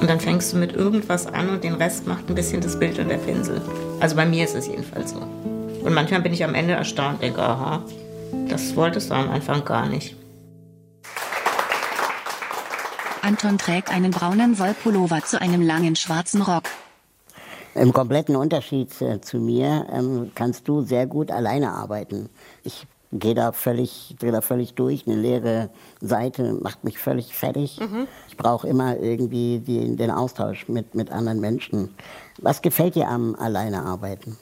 Und 0.00 0.08
dann 0.08 0.20
fängst 0.20 0.52
du 0.52 0.56
mit 0.56 0.72
irgendwas 0.72 1.26
an 1.26 1.48
und 1.48 1.64
den 1.64 1.74
Rest 1.74 2.06
macht 2.06 2.28
ein 2.28 2.34
bisschen 2.36 2.60
das 2.60 2.78
Bild 2.78 2.98
und 3.00 3.08
der 3.08 3.16
Pinsel. 3.16 3.60
Also 3.98 4.14
bei 4.14 4.24
mir 4.24 4.44
ist 4.44 4.54
es 4.54 4.68
jedenfalls 4.68 5.10
so. 5.10 5.18
Und 5.18 5.92
manchmal 5.92 6.22
bin 6.22 6.32
ich 6.32 6.44
am 6.44 6.54
Ende 6.54 6.74
erstaunt, 6.74 7.20
denke, 7.20 7.42
aha, 7.42 7.82
das 8.48 8.76
wolltest 8.76 9.10
du 9.10 9.14
am 9.14 9.30
Anfang 9.30 9.64
gar 9.64 9.88
nicht. 9.88 10.16
Anton 13.20 13.58
trägt 13.58 13.90
einen 13.90 14.12
braunen 14.12 14.60
Wollpullover 14.60 15.22
zu 15.24 15.40
einem 15.40 15.62
langen 15.62 15.96
schwarzen 15.96 16.42
Rock. 16.42 16.64
Im 17.74 17.92
kompletten 17.92 18.36
Unterschied 18.36 19.00
äh, 19.00 19.20
zu 19.20 19.38
mir 19.38 19.86
ähm, 19.92 20.30
kannst 20.34 20.68
du 20.68 20.82
sehr 20.82 21.06
gut 21.06 21.30
alleine 21.30 21.72
arbeiten. 21.72 22.28
Ich 22.62 22.86
gehe 23.12 23.34
da 23.34 23.52
völlig, 23.52 24.16
drehe 24.18 24.32
da 24.32 24.40
völlig 24.40 24.74
durch. 24.74 25.06
Eine 25.06 25.16
leere 25.16 25.70
Seite 26.00 26.54
macht 26.54 26.82
mich 26.84 26.98
völlig 26.98 27.34
fertig. 27.34 27.78
Mhm. 27.78 28.08
Ich 28.28 28.36
brauche 28.36 28.66
immer 28.66 28.96
irgendwie 28.96 29.60
die, 29.60 29.94
den 29.96 30.10
Austausch 30.10 30.68
mit, 30.68 30.94
mit 30.94 31.12
anderen 31.12 31.40
Menschen. 31.40 31.94
Was 32.38 32.62
gefällt 32.62 32.94
dir 32.94 33.08
am 33.08 33.34
Alleinearbeiten? 33.34 34.38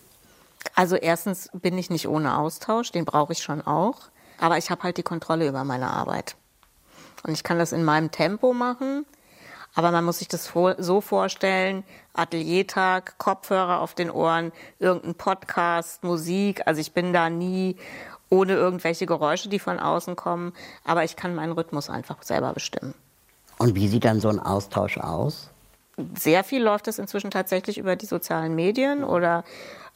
Also 0.75 0.97
erstens 0.97 1.51
bin 1.53 1.77
ich 1.77 1.91
nicht 1.91 2.09
ohne 2.09 2.39
Austausch, 2.39 2.93
den 2.93 3.05
brauche 3.05 3.33
ich 3.33 3.43
schon 3.43 3.61
auch. 3.61 3.97
Aber 4.39 4.57
ich 4.57 4.71
habe 4.71 4.85
halt 4.85 4.97
die 4.97 5.03
Kontrolle 5.03 5.49
über 5.49 5.65
meine 5.65 5.91
Arbeit. 5.91 6.37
Und 7.25 7.33
ich 7.33 7.43
kann 7.43 7.59
das 7.59 7.73
in 7.73 7.85
meinem 7.85 8.11
Tempo 8.11 8.55
machen. 8.55 9.05
Aber 9.75 9.93
man 9.93 10.05
muss 10.05 10.19
sich 10.19 10.29
das 10.29 10.53
so 10.79 11.01
vorstellen, 11.01 11.85
Ateliertag, 12.13 13.19
Kopfhörer 13.19 13.81
auf 13.81 13.95
den 13.95 14.11
Ohren, 14.11 14.53
irgendein 14.79 15.15
Podcast, 15.15 16.03
Musik. 16.03 16.67
Also 16.67 16.81
ich 16.81 16.93
bin 16.93 17.13
da 17.13 17.31
nie 17.31 17.77
ohne 18.31 18.55
irgendwelche 18.55 19.07
Geräusche, 19.07 19.49
die 19.49 19.59
von 19.59 19.79
außen 19.79 20.17
kommen. 20.17 20.55
Aber 20.85 21.05
ich 21.05 21.17
kann 21.17 21.35
meinen 21.35 21.53
Rhythmus 21.53 21.91
einfach 21.91 22.23
selber 22.23 22.53
bestimmen. 22.53 22.95
Und 23.59 23.75
wie 23.75 23.89
sieht 23.89 24.05
dann 24.05 24.21
so 24.21 24.29
ein 24.29 24.41
Austausch 24.41 24.97
aus? 24.97 25.51
Sehr 26.17 26.45
viel 26.45 26.63
läuft 26.63 26.89
es 26.89 26.99
inzwischen 26.99 27.31
tatsächlich 27.31 27.77
über 27.77 27.95
die 27.95 28.07
sozialen 28.07 28.55
Medien 28.55 29.05
oder 29.05 29.45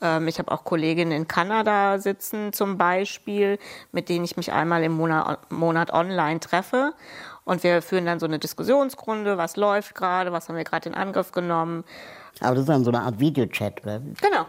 ähm, 0.03 0.29
ich 0.29 0.39
habe 0.39 0.53
auch 0.53 0.65
Kolleginnen 0.65 1.13
in 1.13 1.29
Kanada 1.29 1.99
sitzen 1.99 2.53
zum 2.53 2.77
Beispiel, 2.77 3.59
mit 3.91 4.11
denen 4.11 4.25
ich 4.25 4.37
mich 4.37 4.53
einmal 4.53 4.83
im 4.83 4.93
Monat, 4.93 5.51
Monat 5.51 5.93
online 5.93 6.41
treffe. 6.41 6.93
Und 7.45 7.63
wir 7.63 7.83
führen 7.83 8.07
dann 8.07 8.21
so 8.21 8.27
eine 8.27 8.39
Diskussionsrunde, 8.39 9.37
was 9.37 9.57
läuft 9.57 9.95
gerade, 9.95 10.33
was 10.33 10.49
haben 10.49 10.57
wir 10.57 10.65
gerade 10.65 10.89
in 10.89 10.95
Angriff 10.95 11.33
genommen. 11.33 11.85
Aber 12.41 12.55
das 12.55 12.63
ist 12.63 12.69
dann 12.69 12.85
so 12.85 12.91
eine 12.91 13.03
Art 13.03 13.19
Videochat, 13.21 13.83
oder? 13.83 14.01
Genau. 14.21 14.47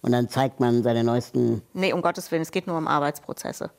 Und 0.00 0.12
dann 0.12 0.28
zeigt 0.28 0.60
man 0.60 0.82
seine 0.82 1.04
neuesten. 1.04 1.62
Nee, 1.72 1.92
um 1.92 2.02
Gottes 2.02 2.30
Willen, 2.30 2.42
es 2.42 2.50
geht 2.50 2.66
nur 2.66 2.78
um 2.78 2.86
Arbeitsprozesse. 2.86 3.70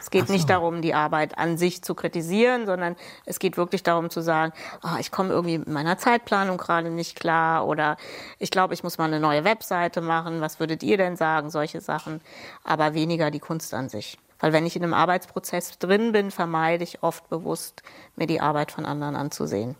Es 0.00 0.10
geht 0.10 0.28
so. 0.28 0.32
nicht 0.32 0.48
darum, 0.48 0.82
die 0.82 0.94
Arbeit 0.94 1.38
an 1.38 1.58
sich 1.58 1.82
zu 1.82 1.94
kritisieren, 1.94 2.66
sondern 2.66 2.96
es 3.26 3.38
geht 3.38 3.56
wirklich 3.56 3.82
darum 3.82 4.10
zu 4.10 4.22
sagen, 4.22 4.52
oh, 4.82 4.96
ich 4.98 5.10
komme 5.10 5.30
irgendwie 5.30 5.58
mit 5.58 5.68
meiner 5.68 5.98
Zeitplanung 5.98 6.56
gerade 6.56 6.90
nicht 6.90 7.18
klar 7.18 7.66
oder 7.66 7.96
ich 8.38 8.50
glaube, 8.50 8.74
ich 8.74 8.82
muss 8.82 8.98
mal 8.98 9.04
eine 9.04 9.20
neue 9.20 9.44
Webseite 9.44 10.00
machen. 10.00 10.40
Was 10.40 10.60
würdet 10.60 10.82
ihr 10.82 10.96
denn 10.96 11.16
sagen? 11.16 11.50
Solche 11.50 11.80
Sachen. 11.80 12.20
Aber 12.62 12.94
weniger 12.94 13.30
die 13.30 13.40
Kunst 13.40 13.74
an 13.74 13.88
sich. 13.88 14.18
Weil 14.40 14.52
wenn 14.52 14.66
ich 14.66 14.76
in 14.76 14.82
einem 14.82 14.94
Arbeitsprozess 14.94 15.78
drin 15.78 16.12
bin, 16.12 16.30
vermeide 16.30 16.84
ich 16.84 17.02
oft 17.02 17.28
bewusst, 17.28 17.82
mir 18.16 18.26
die 18.26 18.40
Arbeit 18.40 18.72
von 18.72 18.84
anderen 18.84 19.16
anzusehen. 19.16 19.74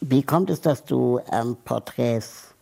Wie 0.00 0.22
kommt 0.22 0.50
es, 0.50 0.60
dass 0.60 0.84
du 0.84 1.20
ähm, 1.32 1.56
Porträts 1.64 2.54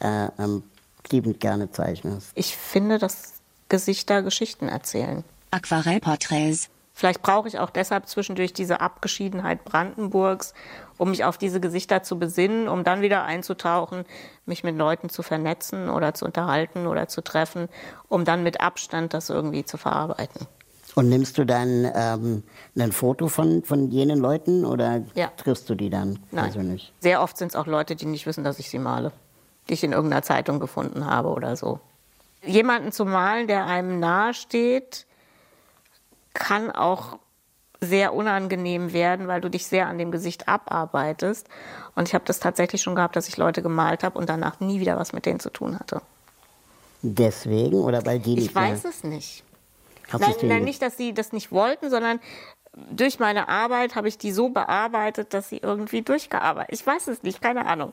äh, 0.00 0.28
ähm, 0.38 0.64
liebend 1.10 1.40
gerne 1.40 1.70
zeichnest? 1.70 2.30
Ich 2.34 2.56
finde, 2.56 2.98
dass 2.98 3.34
Gesichter 3.68 4.22
Geschichten 4.22 4.68
erzählen. 4.68 5.24
Aquarellporträts. 5.50 6.68
Vielleicht 6.94 7.22
brauche 7.22 7.48
ich 7.48 7.58
auch 7.58 7.70
deshalb 7.70 8.06
zwischendurch 8.06 8.52
diese 8.52 8.80
Abgeschiedenheit 8.80 9.64
Brandenburgs, 9.64 10.52
um 10.98 11.10
mich 11.10 11.24
auf 11.24 11.38
diese 11.38 11.58
Gesichter 11.58 12.02
zu 12.02 12.18
besinnen, 12.18 12.68
um 12.68 12.84
dann 12.84 13.00
wieder 13.00 13.24
einzutauchen, 13.24 14.04
mich 14.44 14.62
mit 14.62 14.76
Leuten 14.76 15.08
zu 15.08 15.22
vernetzen 15.22 15.88
oder 15.88 16.12
zu 16.12 16.26
unterhalten 16.26 16.86
oder 16.86 17.08
zu 17.08 17.22
treffen, 17.22 17.68
um 18.08 18.24
dann 18.24 18.42
mit 18.42 18.60
Abstand 18.60 19.14
das 19.14 19.30
irgendwie 19.30 19.64
zu 19.64 19.78
verarbeiten. 19.78 20.46
Und 20.94 21.08
nimmst 21.08 21.38
du 21.38 21.46
dann 21.46 21.90
ähm, 21.94 22.42
ein 22.78 22.92
Foto 22.92 23.28
von, 23.28 23.64
von 23.64 23.90
jenen 23.90 24.18
Leuten 24.18 24.66
oder 24.66 25.02
ja. 25.14 25.28
triffst 25.38 25.70
du 25.70 25.74
die 25.74 25.88
dann 25.88 26.18
Nein. 26.30 26.44
persönlich? 26.44 26.92
Sehr 27.00 27.22
oft 27.22 27.38
sind 27.38 27.48
es 27.48 27.56
auch 27.56 27.66
Leute, 27.66 27.96
die 27.96 28.04
nicht 28.04 28.26
wissen, 28.26 28.44
dass 28.44 28.58
ich 28.58 28.68
sie 28.68 28.78
male, 28.78 29.12
die 29.68 29.74
ich 29.74 29.84
in 29.84 29.92
irgendeiner 29.92 30.22
Zeitung 30.22 30.60
gefunden 30.60 31.06
habe 31.06 31.28
oder 31.28 31.56
so. 31.56 31.80
Jemanden 32.44 32.92
zu 32.92 33.04
malen, 33.04 33.46
der 33.46 33.66
einem 33.66 34.00
nahesteht, 34.00 35.06
kann 36.34 36.70
auch 36.70 37.18
sehr 37.80 38.14
unangenehm 38.14 38.92
werden, 38.92 39.26
weil 39.26 39.40
du 39.40 39.50
dich 39.50 39.66
sehr 39.66 39.88
an 39.88 39.98
dem 39.98 40.12
Gesicht 40.12 40.48
abarbeitest. 40.48 41.48
Und 41.96 42.08
ich 42.08 42.14
habe 42.14 42.24
das 42.24 42.38
tatsächlich 42.38 42.80
schon 42.80 42.94
gehabt, 42.94 43.16
dass 43.16 43.28
ich 43.28 43.36
Leute 43.36 43.60
gemalt 43.60 44.04
habe 44.04 44.18
und 44.18 44.28
danach 44.28 44.60
nie 44.60 44.80
wieder 44.80 44.96
was 44.96 45.12
mit 45.12 45.26
denen 45.26 45.40
zu 45.40 45.50
tun 45.50 45.78
hatte. 45.78 46.00
Deswegen 47.02 47.80
oder 47.80 48.06
weil 48.06 48.20
die 48.20 48.36
nicht 48.36 48.46
Ich 48.46 48.54
weiß 48.54 48.84
es 48.84 49.02
nicht. 49.02 49.42
nein, 50.16 50.34
nein, 50.42 50.64
nicht, 50.64 50.80
dass 50.80 50.96
sie 50.96 51.12
das 51.12 51.32
nicht 51.32 51.50
wollten, 51.50 51.90
sondern 51.90 52.20
durch 52.90 53.18
meine 53.18 53.48
Arbeit 53.48 53.96
habe 53.96 54.08
ich 54.08 54.16
die 54.16 54.32
so 54.32 54.48
bearbeitet, 54.48 55.34
dass 55.34 55.48
sie 55.48 55.58
irgendwie 55.58 56.02
durchgearbeitet. 56.02 56.72
Ich 56.72 56.86
weiß 56.86 57.08
es 57.08 57.22
nicht, 57.24 57.42
keine 57.42 57.66
Ahnung. 57.66 57.92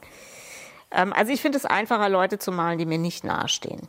Ähm, 0.92 1.14
also 1.14 1.32
ich 1.32 1.42
finde 1.42 1.58
es 1.58 1.66
einfacher, 1.66 2.10
Leute 2.10 2.40
zu 2.40 2.52
malen, 2.52 2.78
die 2.78 2.86
mir 2.86 2.98
nicht 2.98 3.24
nahestehen. 3.24 3.88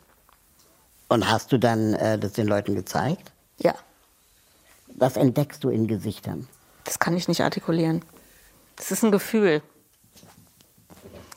Und 1.09 1.29
hast 1.31 1.53
du 1.53 1.59
dann 1.59 1.95
äh, 1.95 2.19
das 2.19 2.33
den 2.33 2.47
Leuten 2.47 2.75
gezeigt? 2.75 3.33
Ja. 3.59 3.75
Was 4.95 5.17
entdeckst 5.17 5.65
du 5.65 5.71
in 5.71 5.87
Gesichtern? 5.87 6.47
Das 6.85 6.99
kann 6.99 7.17
ich 7.17 7.29
nicht 7.29 7.43
artikulieren. 7.43 8.03
Das 8.77 8.91
ist 8.91 9.03
ein 9.03 9.11
Gefühl. 9.11 9.63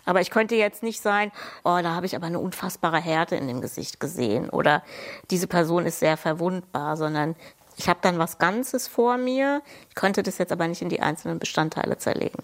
Aber 0.05 0.21
ich 0.21 0.31
könnte 0.31 0.55
jetzt 0.55 0.83
nicht 0.83 1.01
sein, 1.01 1.31
oh, 1.63 1.79
da 1.81 1.95
habe 1.95 2.05
ich 2.05 2.15
aber 2.15 2.25
eine 2.25 2.39
unfassbare 2.39 2.99
Härte 2.99 3.35
in 3.35 3.47
dem 3.47 3.61
Gesicht 3.61 3.99
gesehen 3.99 4.49
oder 4.49 4.83
diese 5.31 5.47
Person 5.47 5.85
ist 5.85 5.99
sehr 5.99 6.17
verwundbar, 6.17 6.97
sondern 6.97 7.35
ich 7.77 7.89
habe 7.89 7.99
dann 8.01 8.19
was 8.19 8.37
Ganzes 8.37 8.87
vor 8.87 9.17
mir. 9.17 9.61
Ich 9.89 9.95
könnte 9.95 10.21
das 10.21 10.37
jetzt 10.37 10.51
aber 10.51 10.67
nicht 10.67 10.81
in 10.81 10.89
die 10.89 11.01
einzelnen 11.01 11.39
Bestandteile 11.39 11.97
zerlegen. 11.97 12.43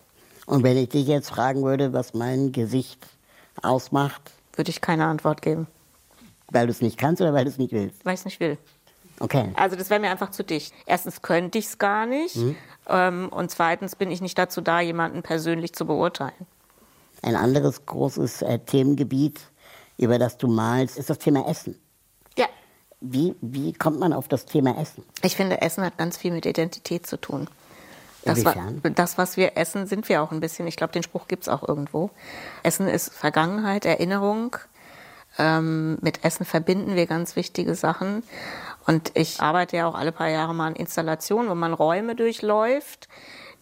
Und 0.49 0.63
wenn 0.63 0.77
ich 0.77 0.89
dich 0.89 1.05
jetzt 1.05 1.29
fragen 1.29 1.63
würde, 1.63 1.93
was 1.93 2.15
mein 2.15 2.51
Gesicht 2.51 3.05
ausmacht? 3.61 4.31
Würde 4.55 4.71
ich 4.71 4.81
keine 4.81 5.05
Antwort 5.05 5.43
geben. 5.43 5.67
Weil 6.47 6.65
du 6.65 6.71
es 6.71 6.81
nicht 6.81 6.97
kannst 6.97 7.21
oder 7.21 7.35
weil 7.35 7.45
du 7.45 7.51
es 7.51 7.59
nicht 7.59 7.71
willst? 7.71 8.03
Weil 8.03 8.15
ich 8.15 8.21
es 8.21 8.25
nicht 8.25 8.39
will. 8.39 8.57
Okay. 9.19 9.51
Also 9.55 9.75
das 9.75 9.91
wäre 9.91 9.99
mir 9.99 10.09
einfach 10.09 10.31
zu 10.31 10.43
dicht. 10.43 10.73
Erstens 10.87 11.21
könnte 11.21 11.59
ich 11.59 11.65
es 11.65 11.77
gar 11.77 12.07
nicht 12.07 12.35
mhm. 12.37 12.55
ähm, 12.87 13.29
und 13.29 13.51
zweitens 13.51 13.95
bin 13.95 14.09
ich 14.09 14.21
nicht 14.21 14.39
dazu 14.39 14.61
da, 14.61 14.81
jemanden 14.81 15.21
persönlich 15.21 15.73
zu 15.73 15.85
beurteilen. 15.85 16.47
Ein 17.21 17.35
anderes 17.35 17.85
großes 17.85 18.41
äh, 18.41 18.57
Themengebiet, 18.57 19.39
über 19.97 20.17
das 20.17 20.37
du 20.37 20.47
malst, 20.47 20.97
ist 20.97 21.11
das 21.11 21.19
Thema 21.19 21.47
Essen. 21.47 21.79
Ja. 22.39 22.47
Wie, 23.01 23.35
wie 23.41 23.73
kommt 23.73 23.99
man 23.99 24.13
auf 24.13 24.27
das 24.27 24.45
Thema 24.45 24.81
Essen? 24.81 25.03
Ich 25.21 25.35
finde, 25.35 25.61
Essen 25.61 25.83
hat 25.83 25.97
ganz 25.97 26.17
viel 26.17 26.31
mit 26.31 26.47
Identität 26.47 27.05
zu 27.05 27.17
tun. 27.17 27.47
Das, 28.25 28.43
das, 28.95 29.17
was 29.17 29.37
wir 29.37 29.57
essen, 29.57 29.87
sind 29.87 30.09
wir 30.09 30.21
auch 30.21 30.31
ein 30.31 30.39
bisschen. 30.39 30.67
Ich 30.67 30.75
glaube, 30.75 30.93
den 30.93 31.03
Spruch 31.03 31.27
gibt 31.27 31.43
es 31.43 31.49
auch 31.49 31.67
irgendwo. 31.67 32.09
Essen 32.63 32.87
ist 32.87 33.13
Vergangenheit, 33.13 33.85
Erinnerung, 33.85 34.57
ähm, 35.37 35.97
mit 36.01 36.23
Essen 36.25 36.45
verbinden 36.45 36.95
wir 36.95 37.05
ganz 37.05 37.35
wichtige 37.35 37.75
Sachen. 37.75 38.23
Und 38.85 39.11
ich 39.13 39.41
arbeite 39.41 39.77
ja 39.77 39.87
auch 39.87 39.95
alle 39.95 40.11
paar 40.11 40.29
Jahre 40.29 40.53
mal 40.53 40.67
an 40.67 40.75
Installationen, 40.75 41.49
wo 41.49 41.55
man 41.55 41.73
Räume 41.73 42.15
durchläuft, 42.15 43.07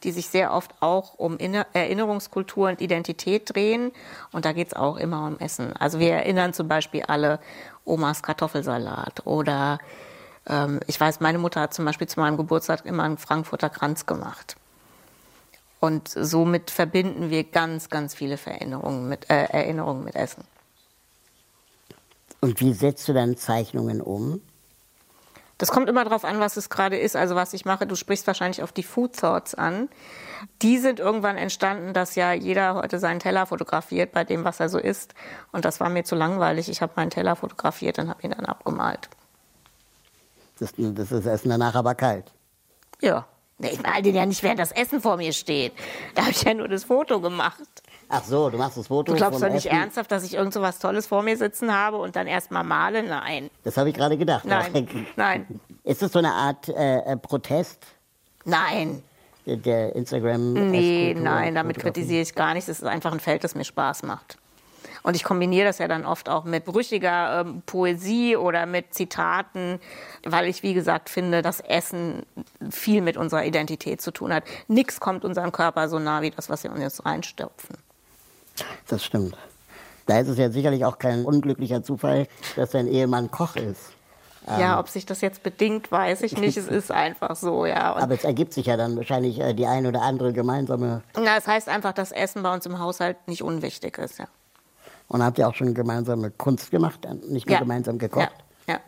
die 0.03 0.11
sich 0.11 0.27
sehr 0.27 0.53
oft 0.53 0.71
auch 0.79 1.15
um 1.15 1.37
Erinnerungskultur 1.39 2.69
und 2.69 2.81
Identität 2.81 3.53
drehen. 3.53 3.91
Und 4.31 4.45
da 4.45 4.53
geht 4.53 4.67
es 4.67 4.73
auch 4.73 4.97
immer 4.97 5.27
um 5.27 5.39
Essen. 5.39 5.73
Also 5.73 5.99
wir 5.99 6.13
erinnern 6.13 6.53
zum 6.53 6.67
Beispiel 6.67 7.03
alle 7.03 7.39
Omas 7.83 8.23
Kartoffelsalat 8.23 9.25
oder 9.25 9.79
ähm, 10.47 10.79
ich 10.87 10.99
weiß, 10.99 11.19
meine 11.19 11.37
Mutter 11.37 11.61
hat 11.61 11.73
zum 11.73 11.85
Beispiel 11.85 12.07
zu 12.07 12.19
meinem 12.19 12.37
Geburtstag 12.37 12.85
immer 12.85 13.03
einen 13.03 13.17
Frankfurter 13.17 13.69
Kranz 13.69 14.05
gemacht. 14.05 14.55
Und 15.79 16.09
somit 16.09 16.71
verbinden 16.71 17.29
wir 17.29 17.43
ganz, 17.43 17.89
ganz 17.89 18.15
viele 18.15 18.37
Vererinnerungen 18.37 19.07
mit, 19.07 19.29
äh, 19.29 19.43
Erinnerungen 19.43 20.03
mit 20.03 20.15
Essen. 20.15 20.43
Und 22.41 22.59
wie 22.59 22.73
setzt 22.73 23.07
du 23.07 23.13
dann 23.13 23.37
Zeichnungen 23.37 24.01
um? 24.01 24.41
Das 25.57 25.71
kommt 25.71 25.89
immer 25.89 26.03
darauf 26.03 26.23
an, 26.23 26.39
was 26.39 26.55
es 26.55 26.69
gerade 26.69 26.97
ist. 26.97 27.15
Also 27.15 27.35
was 27.35 27.53
ich 27.53 27.65
mache, 27.65 27.87
du 27.87 27.95
sprichst 27.95 28.27
wahrscheinlich 28.27 28.61
auf 28.61 28.71
die 28.71 28.83
Food 28.83 29.17
Thoughts 29.17 29.55
an. 29.55 29.89
Die 30.61 30.77
sind 30.77 30.99
irgendwann 30.99 31.35
entstanden, 31.35 31.93
dass 31.93 32.13
ja 32.13 32.31
jeder 32.33 32.75
heute 32.75 32.99
seinen 32.99 33.19
Teller 33.19 33.47
fotografiert 33.47 34.11
bei 34.11 34.23
dem, 34.23 34.43
was 34.43 34.59
er 34.59 34.69
so 34.69 34.77
isst. 34.77 35.15
Und 35.51 35.65
das 35.65 35.79
war 35.79 35.89
mir 35.89 36.03
zu 36.03 36.15
langweilig. 36.15 36.69
Ich 36.69 36.81
habe 36.81 36.93
meinen 36.95 37.09
Teller 37.09 37.35
fotografiert 37.35 37.97
und 37.97 38.09
habe 38.09 38.21
ihn 38.21 38.31
dann 38.31 38.45
abgemalt. 38.45 39.09
Das, 40.59 40.73
das 40.77 41.11
ist 41.11 41.25
Essen 41.25 41.49
danach 41.49 41.75
aber 41.75 41.95
kalt. 41.95 42.31
Ja. 43.01 43.25
Ich 43.59 43.81
male 43.81 44.03
den 44.03 44.13
ja 44.13 44.25
nicht, 44.25 44.43
während 44.43 44.59
das 44.59 44.71
Essen 44.71 45.01
vor 45.01 45.17
mir 45.17 45.33
steht. 45.33 45.73
Da 46.13 46.23
habe 46.23 46.31
ich 46.31 46.43
ja 46.43 46.53
nur 46.53 46.67
das 46.67 46.83
Foto 46.83 47.19
gemacht. 47.19 47.63
Ach 48.09 48.23
so, 48.23 48.49
du 48.49 48.57
machst 48.57 48.77
das 48.77 48.87
Foto. 48.87 49.11
Du 49.11 49.17
glaubst 49.17 49.41
doch 49.41 49.49
nicht 49.49 49.65
Essen. 49.65 49.77
ernsthaft, 49.77 50.11
dass 50.11 50.23
ich 50.23 50.35
irgend 50.35 50.53
so 50.53 50.61
was 50.61 50.77
Tolles 50.77 51.07
vor 51.07 51.23
mir 51.23 51.35
sitzen 51.37 51.73
habe 51.73 51.97
und 51.97 52.15
dann 52.15 52.27
erst 52.27 52.51
mal 52.51 52.63
male? 52.63 53.01
Nein. 53.01 53.49
Das 53.63 53.75
habe 53.77 53.89
ich 53.89 53.95
gerade 53.95 54.17
gedacht. 54.17 54.45
Nein. 54.45 54.87
Nein. 55.15 55.59
Ist 55.83 56.01
das 56.03 56.11
so 56.11 56.19
eine 56.19 56.31
Art 56.31 56.69
äh, 56.69 56.99
äh 56.99 57.17
Protest? 57.17 57.85
Nein. 58.45 59.01
Der, 59.45 59.95
Instagram. 59.95 60.71
Nee, 60.71 61.15
nein, 61.17 61.55
damit 61.55 61.79
kritisiere 61.79 62.21
ich 62.21 62.35
gar 62.35 62.53
nichts. 62.53 62.67
Es 62.67 62.79
ist 62.79 62.85
einfach 62.85 63.13
ein 63.13 63.21
Feld, 63.21 63.45
das 63.45 63.55
mir 63.55 63.63
Spaß 63.63 64.03
macht. 64.03 64.37
Und 65.07 65.15
ich 65.15 65.23
kombiniere 65.23 65.65
das 65.65 65.77
ja 65.77 65.87
dann 65.87 66.05
oft 66.05 66.27
auch 66.27 66.43
mit 66.43 66.65
brüchiger 66.65 67.39
ähm, 67.39 67.61
Poesie 67.65 68.35
oder 68.35 68.65
mit 68.65 68.93
Zitaten, 68.93 69.79
weil 70.25 70.49
ich, 70.49 70.63
wie 70.63 70.73
gesagt, 70.73 71.09
finde, 71.09 71.41
dass 71.41 71.61
Essen 71.61 72.23
viel 72.69 73.01
mit 73.01 73.15
unserer 73.15 73.45
Identität 73.45 74.01
zu 74.01 74.11
tun 74.11 74.33
hat. 74.33 74.43
Nichts 74.67 74.99
kommt 74.99 75.23
unserem 75.23 75.53
Körper 75.53 75.87
so 75.87 75.97
nah 75.97 76.21
wie 76.23 76.31
das, 76.31 76.49
was 76.49 76.65
wir 76.65 76.73
uns 76.73 77.05
reinstopfen. 77.05 77.77
Das 78.89 79.05
stimmt. 79.05 79.37
Da 80.07 80.19
ist 80.19 80.27
es 80.27 80.37
ja 80.37 80.49
sicherlich 80.49 80.83
auch 80.83 80.99
kein 80.99 81.23
unglücklicher 81.23 81.83
Zufall, 81.83 82.27
dass 82.57 82.71
dein 82.71 82.89
Ehemann 82.89 83.31
Koch 83.31 83.55
ist. 83.55 83.93
Ja, 84.59 84.77
ob 84.77 84.89
sich 84.89 85.05
das 85.05 85.21
jetzt 85.21 85.41
bedingt, 85.41 85.89
weiß 85.89 86.21
ich 86.23 86.37
nicht. 86.37 86.57
es 86.57 86.67
ist 86.67 86.91
einfach 86.91 87.37
so, 87.37 87.65
ja. 87.65 87.93
Und 87.93 88.01
Aber 88.01 88.13
es 88.13 88.25
ergibt 88.25 88.51
sich 88.51 88.65
ja 88.65 88.75
dann 88.75 88.97
wahrscheinlich 88.97 89.39
äh, 89.39 89.53
die 89.53 89.67
ein 89.67 89.85
oder 89.85 90.01
andere 90.01 90.33
gemeinsame. 90.33 91.01
na, 91.15 91.37
es 91.37 91.47
heißt 91.47 91.69
einfach, 91.69 91.93
dass 91.93 92.11
Essen 92.11 92.43
bei 92.43 92.53
uns 92.53 92.65
im 92.65 92.79
Haushalt 92.79 93.25
nicht 93.29 93.41
unwichtig 93.41 93.97
ist, 93.99 94.19
ja. 94.19 94.27
Und 95.07 95.23
habt 95.23 95.37
ihr 95.37 95.47
auch 95.47 95.55
schon 95.55 95.73
gemeinsame 95.73 96.31
Kunst 96.31 96.71
gemacht, 96.71 97.05
äh, 97.05 97.13
nicht 97.13 97.47
nur 97.47 97.53
ja. 97.53 97.59
gemeinsam 97.59 97.97
gekocht? 97.97 98.31
Ja. 98.67 98.75
ja. 98.75 98.79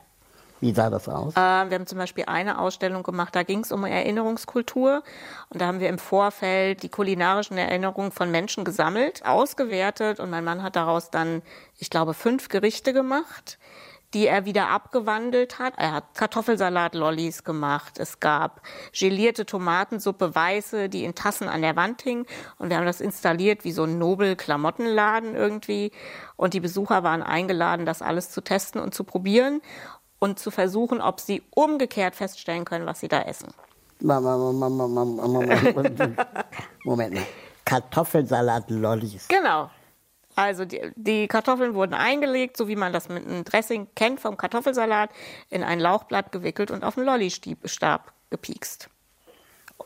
Wie 0.60 0.74
sah 0.74 0.90
das 0.90 1.08
aus? 1.08 1.34
Äh, 1.34 1.38
wir 1.38 1.76
haben 1.76 1.88
zum 1.88 1.98
Beispiel 1.98 2.26
eine 2.28 2.60
Ausstellung 2.60 3.04
gemacht, 3.04 3.36
da 3.36 3.44
ging 3.44 3.62
es 3.62 3.72
um 3.72 3.86
Erinnerungskultur. 3.86 5.04
Und 5.50 5.62
da 5.62 5.68
haben 5.68 5.80
wir 5.80 5.88
im 5.88 6.00
Vorfeld 6.00 6.84
die 6.84 6.90
kulinarischen 6.90 7.58
Erinnerungen 7.58 8.12
von 8.12 8.30
Menschen 8.32 8.66
gesammelt, 8.66 9.26
ausgewertet. 9.26 10.20
Und 10.20 10.30
mein 10.30 10.44
Mann 10.44 10.62
hat 10.62 10.76
daraus 10.76 11.10
dann, 11.10 11.42
ich 11.78 11.90
glaube, 11.90 12.14
fünf 12.14 12.50
Gerichte 12.50 12.92
gemacht, 12.92 13.58
die 14.14 14.28
er 14.28 14.46
wieder 14.46 14.70
abgewandelt 14.70 15.60
hat. 15.60 15.74
Er 15.78 15.94
hat 15.94 16.16
Kartoffelsalat-Lollis 16.16 17.44
gemacht. 17.44 18.00
Es 18.00 18.20
gab 18.20 18.62
gelierte 18.92 19.46
Tomatensuppe, 19.46 20.34
weiße, 20.34 20.90
die 20.90 21.04
in 21.04 21.16
Tassen 21.16 21.48
an 21.48 21.62
der 21.62 21.76
Wand 21.76 22.02
hing. 22.02 22.26
Und 22.58 22.70
wir 22.70 22.78
haben 22.78 22.86
das 22.86 23.02
installiert 23.02 23.64
wie 23.64 23.72
so 23.72 23.84
ein 23.84 24.00
Nobel-Klamottenladen 24.00 25.36
irgendwie. 25.36 25.92
Und 26.38 26.54
die 26.54 26.60
Besucher 26.60 27.04
waren 27.04 27.22
eingeladen, 27.22 27.86
das 27.86 28.02
alles 28.02 28.32
zu 28.32 28.42
testen 28.42 28.82
und 28.82 28.96
zu 28.96 29.04
probieren 29.04 29.62
und 30.18 30.40
zu 30.40 30.52
versuchen, 30.52 31.02
ob 31.02 31.20
sie 31.20 31.44
umgekehrt 31.52 32.16
feststellen 32.16 32.66
können, 32.66 32.86
was 32.86 33.00
sie 33.00 33.08
da 33.08 33.22
essen. 33.22 33.50
Moment 36.84 37.14
mal. 37.14 37.24
Kartoffelsalat-Lollis. 37.66 39.28
Genau. 39.28 39.70
Also 40.40 40.64
die, 40.64 40.80
die, 40.96 41.28
Kartoffeln 41.28 41.74
wurden 41.74 41.94
eingelegt, 41.94 42.56
so 42.56 42.70
wie 42.70 42.78
man 42.78 42.94
das 42.94 43.10
mit 43.10 43.28
einem 43.28 43.44
Dressing 43.44 43.90
kennt 43.94 44.22
vom 44.22 44.38
Kartoffelsalat, 44.38 45.10
in 45.50 45.64
ein 45.64 45.82
Lauchblatt 45.82 46.32
gewickelt 46.32 46.72
und 46.72 46.86
auf 46.86 46.98
einen 46.98 47.08
Lollystab 47.08 48.14
gepiekst. 48.30 48.90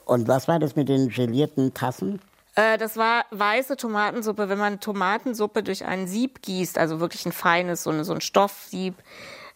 Und 0.05 0.27
was 0.27 0.47
war 0.47 0.59
das 0.59 0.75
mit 0.75 0.89
den 0.89 1.09
gelierten 1.09 1.73
Tassen? 1.73 2.21
Äh, 2.53 2.77
das 2.77 2.97
war 2.97 3.25
weiße 3.31 3.77
Tomatensuppe. 3.77 4.47
Wenn 4.47 4.59
man 4.59 4.79
Tomatensuppe 4.79 5.63
durch 5.63 5.85
ein 5.85 6.05
Sieb 6.05 6.43
gießt, 6.43 6.77
also 6.77 6.99
wirklich 6.99 7.25
ein 7.25 7.31
feines, 7.31 7.81
so, 7.81 7.89
eine, 7.89 8.05
so 8.05 8.13
ein 8.13 8.21
Stoffsieb, 8.21 8.93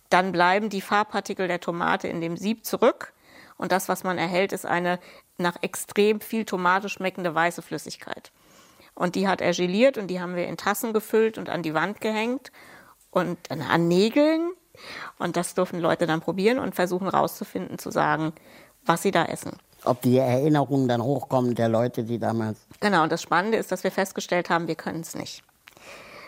dann 0.09 0.31
bleiben 0.31 0.69
die 0.69 0.81
Farbpartikel 0.81 1.47
der 1.47 1.59
Tomate 1.59 2.07
in 2.07 2.21
dem 2.21 2.37
Sieb 2.37 2.65
zurück. 2.65 3.13
Und 3.57 3.71
das, 3.71 3.87
was 3.87 4.03
man 4.03 4.17
erhält, 4.17 4.51
ist 4.51 4.65
eine 4.65 4.97
nach 5.37 5.57
extrem 5.61 6.21
viel 6.21 6.43
Tomate 6.43 6.89
schmeckende 6.89 7.35
weiße 7.35 7.61
Flüssigkeit. 7.61 8.31
Und 8.97 9.13
die 9.13 9.27
hat 9.27 9.41
er 9.41 9.53
geliert 9.53 9.99
und 9.99 10.07
die 10.07 10.19
haben 10.19 10.35
wir 10.35 10.47
in 10.47 10.57
Tassen 10.57 10.91
gefüllt 10.91 11.37
und 11.37 11.49
an 11.49 11.61
die 11.61 11.75
Wand 11.75 12.01
gehängt 12.01 12.51
und 13.11 13.37
an 13.51 13.87
Nägeln. 13.87 14.53
Und 15.19 15.37
das 15.37 15.53
dürfen 15.53 15.79
Leute 15.79 16.07
dann 16.07 16.19
probieren 16.19 16.57
und 16.57 16.73
versuchen 16.73 17.07
rauszufinden, 17.07 17.77
zu 17.77 17.91
sagen, 17.91 18.33
was 18.85 19.03
sie 19.03 19.11
da 19.11 19.25
essen. 19.25 19.51
Ob 19.83 20.01
die 20.01 20.17
Erinnerungen 20.17 20.87
dann 20.87 21.03
hochkommen 21.03 21.53
der 21.53 21.69
Leute, 21.69 22.03
die 22.05 22.17
damals. 22.17 22.57
Genau, 22.79 23.03
und 23.03 23.11
das 23.11 23.21
Spannende 23.21 23.59
ist, 23.59 23.71
dass 23.71 23.83
wir 23.83 23.91
festgestellt 23.91 24.49
haben, 24.49 24.67
wir 24.67 24.75
können 24.75 25.01
es 25.01 25.13
nicht. 25.13 25.43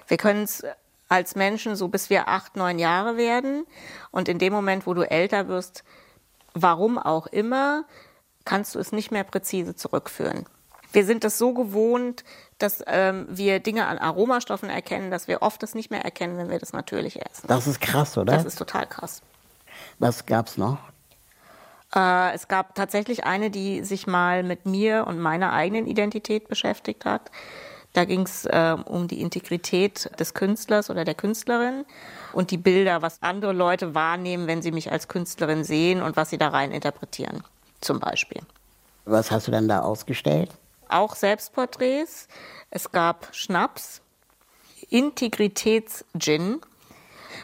Wir 0.08 0.18
können 0.18 0.44
es 0.44 0.64
als 1.08 1.36
Menschen 1.36 1.76
so 1.76 1.88
bis 1.88 2.12
wir 2.12 2.28
acht, 2.28 2.56
neun 2.56 2.78
Jahre 2.78 3.18
werden. 3.18 3.66
Und 4.12 4.30
in 4.30 4.38
dem 4.38 4.54
Moment, 4.54 4.86
wo 4.86 4.94
du 4.94 5.10
älter 5.10 5.48
wirst, 5.48 5.84
warum 6.54 7.00
auch 7.00 7.26
immer, 7.26 7.86
kannst 8.46 8.76
du 8.76 8.80
es 8.80 8.92
nicht 8.92 9.10
mehr 9.10 9.24
präzise 9.24 9.76
zurückführen. 9.76 10.46
Wir 10.92 11.06
sind 11.06 11.24
es 11.24 11.38
so 11.38 11.54
gewohnt, 11.54 12.24
dass 12.58 12.84
ähm, 12.88 13.28
wir 13.30 13.60
Dinge 13.60 13.88
an 13.88 13.98
Aromastoffen 13.98 14.70
erkennen, 14.70 15.12
dass 15.12 15.28
wir 15.28 15.42
oft 15.42 15.62
das 15.64 15.76
nicht 15.76 15.92
mehr 15.92 16.04
erkennen, 16.04 16.38
wenn 16.38 16.50
wir 16.50 16.60
das 16.60 16.74
natürlich 16.74 17.22
essen. 17.22 17.48
Das 17.48 17.68
ist 17.68 17.80
krass, 17.80 18.18
oder? 18.18 18.34
Das 18.34 18.46
ist 18.46 18.58
total 18.58 18.88
krass. 18.88 19.22
Was 20.00 20.26
gab's 20.26 20.58
noch? 20.58 20.80
Äh, 21.96 22.34
es 22.34 22.48
gab 22.48 22.76
tatsächlich 22.76 23.24
eine, 23.24 23.50
die 23.50 23.84
sich 23.84 24.08
mal 24.08 24.44
mit 24.44 24.66
mir 24.66 25.06
und 25.08 25.20
meiner 25.20 25.54
eigenen 25.54 25.88
Identität 25.88 26.48
beschäftigt 26.48 27.06
hat. 27.06 27.32
Da 27.94 28.06
ging 28.06 28.22
es 28.22 28.46
äh, 28.46 28.76
um 28.86 29.08
die 29.08 29.22
Integrität 29.22 30.12
des 30.20 30.34
Künstlers 30.36 30.90
oder 30.90 31.06
der 31.06 31.16
Künstlerin 31.16 31.86
und 32.34 32.52
die 32.52 32.58
Bilder, 32.58 33.02
was 33.02 33.22
andere 33.24 33.52
Leute 33.52 33.96
wahrnehmen, 33.96 34.46
wenn 34.48 34.62
sie 34.62 34.72
mich 34.72 34.92
als 34.92 35.08
Künstlerin 35.08 35.64
sehen 35.64 36.02
und 36.04 36.16
was 36.16 36.30
sie 36.30 36.38
da 36.38 36.50
rein 36.50 36.72
interpretieren, 36.72 37.44
zum 37.82 38.00
Beispiel. 38.00 38.42
Was 39.06 39.32
hast 39.32 39.48
du 39.48 39.52
dann 39.52 39.68
da 39.68 39.82
ausgestellt? 39.82 40.52
Auch 40.90 41.16
Selbstporträts. 41.16 42.28
Es 42.72 42.92
gab 42.92 43.30
Schnaps, 43.32 44.02
Integritäts-Gin. 44.90 46.62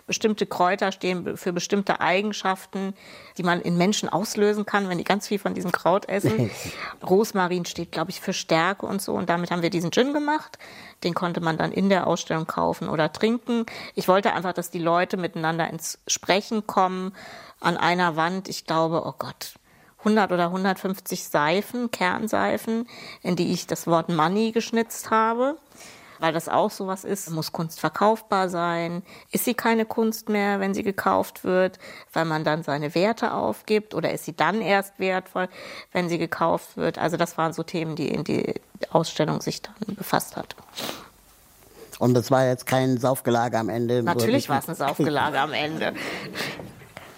Bestimmte 0.08 0.46
Kräuter 0.46 0.92
stehen 0.92 1.38
für 1.38 1.54
bestimmte 1.54 2.00
Eigenschaften, 2.00 2.94
die 3.38 3.44
man 3.44 3.62
in 3.62 3.78
Menschen 3.78 4.10
auslösen 4.10 4.66
kann, 4.66 4.90
wenn 4.90 4.98
die 4.98 5.04
ganz 5.04 5.28
viel 5.28 5.40
von 5.40 5.54
diesem 5.54 5.72
Kraut 5.72 6.10
essen. 6.10 6.52
Rosmarin 7.08 7.66
steht, 7.66 7.92
glaube 7.92 8.12
ich, 8.12 8.20
für 8.22 8.34
Stärke 8.34 8.86
und 8.86 9.02
so. 9.02 9.14
Und 9.14 9.30
damit 9.30 9.52
haben 9.52 9.62
wir 9.62 9.70
diesen 9.70 9.92
Gin 9.92 10.14
gemacht. 10.14 10.60
Den 11.04 11.14
konnte 11.14 11.40
man 11.40 11.58
dann 11.58 11.72
in 11.72 11.90
der 11.90 12.08
Ausstellung 12.08 12.46
kaufen 12.46 12.90
oder 12.90 13.12
trinken. 13.14 13.66
Ich 13.96 14.08
wollte 14.08 14.34
einfach, 14.34 14.54
dass 14.54 14.70
die 14.70 14.80
Leute 14.80 15.18
miteinander 15.18 15.70
ins 15.70 16.00
Sprechen 16.08 16.68
kommen. 16.68 17.16
An 17.60 17.78
einer 17.78 18.16
Wand, 18.16 18.48
ich 18.48 18.66
glaube, 18.66 19.04
oh 19.06 19.14
Gott, 19.18 19.56
100 20.06 20.32
oder 20.32 20.46
150 20.46 21.26
Seifen, 21.26 21.92
Kernseifen, 21.92 22.88
in 23.22 23.36
die 23.36 23.52
ich 23.52 23.68
das 23.68 23.88
Wort 23.88 24.10
Money 24.10 24.52
geschnitzt 24.52 25.10
habe 25.10 25.58
weil 26.20 26.34
das 26.34 26.50
auch 26.50 26.72
sowas 26.72 27.04
ist. 27.04 27.30
Muss 27.32 27.52
Kunst 27.52 27.80
verkaufbar 27.80 28.50
sein? 28.50 29.04
Ist 29.32 29.46
sie 29.46 29.54
keine 29.54 29.86
Kunst 29.86 30.30
mehr, 30.30 30.60
wenn 30.60 30.74
sie 30.74 30.84
gekauft 30.84 31.44
wird, 31.44 31.80
weil 32.14 32.26
man 32.26 32.44
dann 32.44 32.64
seine 32.64 32.96
Werte 32.96 33.34
aufgibt? 33.34 33.94
Oder 33.94 34.12
ist 34.12 34.26
sie 34.26 34.36
dann 34.36 34.62
erst 34.62 35.00
wertvoll, 35.00 35.50
wenn 35.92 36.10
sie 36.10 36.18
gekauft 36.18 36.78
wird? 36.78 36.98
Also 36.98 37.18
das 37.18 37.38
waren 37.38 37.54
so 37.54 37.64
Themen, 37.64 37.96
die 37.96 38.10
in 38.10 38.24
die 38.24 38.56
Ausstellung 38.92 39.42
sich 39.42 39.62
dann 39.62 39.96
befasst 39.96 40.36
hat. 40.36 40.56
Und 41.98 42.14
das 42.14 42.30
war 42.30 42.46
jetzt 42.46 42.66
kein 42.66 42.98
Saufgelage 42.98 43.58
am 43.58 43.70
Ende? 43.70 44.04
Natürlich 44.04 44.50
war 44.50 44.60
es 44.60 44.68
ein 44.68 44.76
Saufgelage 44.76 45.40
am 45.40 45.54
Ende. 45.54 45.94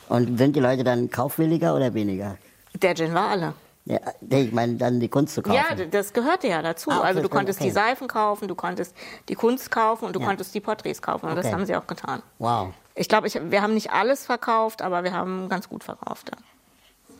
Und 0.07 0.37
sind 0.37 0.55
die 0.55 0.59
Leute 0.59 0.83
dann 0.83 1.09
kaufwilliger 1.09 1.75
oder 1.75 1.93
weniger? 1.93 2.37
Der 2.81 2.95
Gin 2.95 3.13
war 3.13 3.29
alle. 3.29 3.53
Ja, 3.85 3.99
ich 4.29 4.51
meine, 4.51 4.75
dann 4.75 4.99
die 4.99 5.07
Kunst 5.07 5.33
zu 5.33 5.41
kaufen. 5.41 5.55
Ja, 5.55 5.85
das 5.85 6.11
gehörte 6.11 6.47
ja 6.47 6.61
dazu. 6.61 6.91
Ah, 6.91 7.01
also 7.01 7.21
du 7.21 7.29
konntest 7.29 7.61
okay. 7.61 7.69
die 7.69 7.73
Seifen 7.73 8.09
kaufen, 8.09 8.49
du 8.49 8.55
konntest 8.55 8.93
die 9.29 9.35
Kunst 9.35 9.71
kaufen 9.71 10.05
und 10.05 10.15
du 10.15 10.19
ja. 10.19 10.25
konntest 10.25 10.53
die 10.53 10.59
Porträts 10.59 11.01
kaufen. 11.01 11.27
Und 11.27 11.33
okay. 11.33 11.43
das 11.43 11.53
haben 11.53 11.65
sie 11.65 11.75
auch 11.75 11.87
getan. 11.87 12.21
Wow. 12.37 12.73
Ich 12.95 13.07
glaube, 13.07 13.29
wir 13.31 13.61
haben 13.61 13.73
nicht 13.73 13.91
alles 13.91 14.25
verkauft, 14.25 14.81
aber 14.81 15.05
wir 15.05 15.13
haben 15.13 15.47
ganz 15.47 15.69
gut 15.69 15.85
verkauft. 15.85 16.31
Ja. 16.31 17.15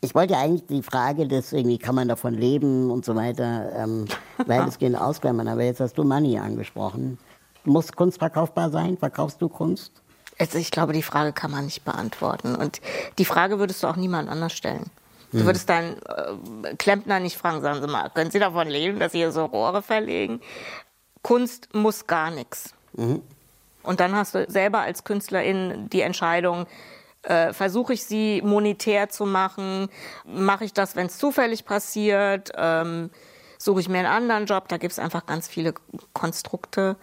Ich 0.00 0.14
wollte 0.14 0.32
ja 0.32 0.40
eigentlich 0.40 0.66
die 0.66 0.82
Frage, 0.82 1.28
dass 1.28 1.52
irgendwie 1.52 1.78
kann 1.78 1.94
man 1.94 2.08
davon 2.08 2.34
leben 2.34 2.90
und 2.90 3.04
so 3.04 3.14
weiter, 3.14 3.70
ähm, 3.76 4.06
weitestgehend 4.46 4.96
ausklammern. 4.96 5.46
Aber 5.46 5.62
jetzt 5.62 5.80
hast 5.80 5.96
du 5.98 6.02
Money 6.02 6.38
angesprochen. 6.38 7.18
Muss 7.64 7.92
Kunst 7.92 8.18
verkaufbar 8.18 8.70
sein? 8.70 8.96
Verkaufst 8.96 9.40
du 9.40 9.48
Kunst? 9.48 9.92
Also 10.40 10.58
ich 10.58 10.70
glaube, 10.70 10.94
die 10.94 11.02
Frage 11.02 11.32
kann 11.32 11.50
man 11.50 11.66
nicht 11.66 11.84
beantworten. 11.84 12.54
Und 12.54 12.80
die 13.18 13.24
Frage 13.26 13.58
würdest 13.58 13.82
du 13.82 13.86
auch 13.86 13.96
niemand 13.96 14.28
anders 14.28 14.54
stellen. 14.54 14.86
Du 15.32 15.40
hm. 15.40 15.46
würdest 15.46 15.68
deinen 15.68 15.96
äh, 16.64 16.74
Klempner 16.76 17.20
nicht 17.20 17.36
fragen, 17.36 17.60
sagen 17.60 17.80
Sie 17.80 17.86
mal, 17.86 18.10
können 18.10 18.30
Sie 18.30 18.38
davon 18.38 18.66
leben, 18.66 18.98
dass 18.98 19.12
Sie 19.12 19.18
hier 19.18 19.32
so 19.32 19.44
Rohre 19.44 19.82
verlegen? 19.82 20.40
Kunst 21.22 21.74
muss 21.74 22.06
gar 22.06 22.30
nichts. 22.30 22.74
Mhm. 22.94 23.22
Und 23.82 24.00
dann 24.00 24.14
hast 24.14 24.34
du 24.34 24.50
selber 24.50 24.80
als 24.80 25.04
Künstlerin 25.04 25.88
die 25.90 26.00
Entscheidung, 26.00 26.66
äh, 27.22 27.52
versuche 27.52 27.92
ich 27.92 28.04
sie 28.04 28.42
monetär 28.42 29.10
zu 29.10 29.26
machen, 29.26 29.88
mache 30.24 30.64
ich 30.64 30.72
das, 30.72 30.96
wenn 30.96 31.06
es 31.06 31.18
zufällig 31.18 31.64
passiert, 31.64 32.50
ähm, 32.56 33.10
suche 33.58 33.80
ich 33.80 33.88
mir 33.88 33.98
einen 33.98 34.08
anderen 34.08 34.46
Job, 34.46 34.68
da 34.68 34.78
gibt 34.78 34.92
es 34.92 34.98
einfach 34.98 35.26
ganz 35.26 35.46
viele 35.46 35.74
Konstrukte. 36.14 36.96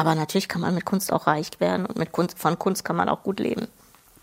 Aber 0.00 0.14
natürlich 0.14 0.48
kann 0.48 0.62
man 0.62 0.74
mit 0.74 0.86
Kunst 0.86 1.12
auch 1.12 1.26
reich 1.26 1.50
werden 1.58 1.84
und 1.84 1.98
mit 1.98 2.10
Kunst, 2.10 2.38
von 2.38 2.58
Kunst 2.58 2.86
kann 2.86 2.96
man 2.96 3.10
auch 3.10 3.22
gut 3.22 3.38
leben. 3.38 3.68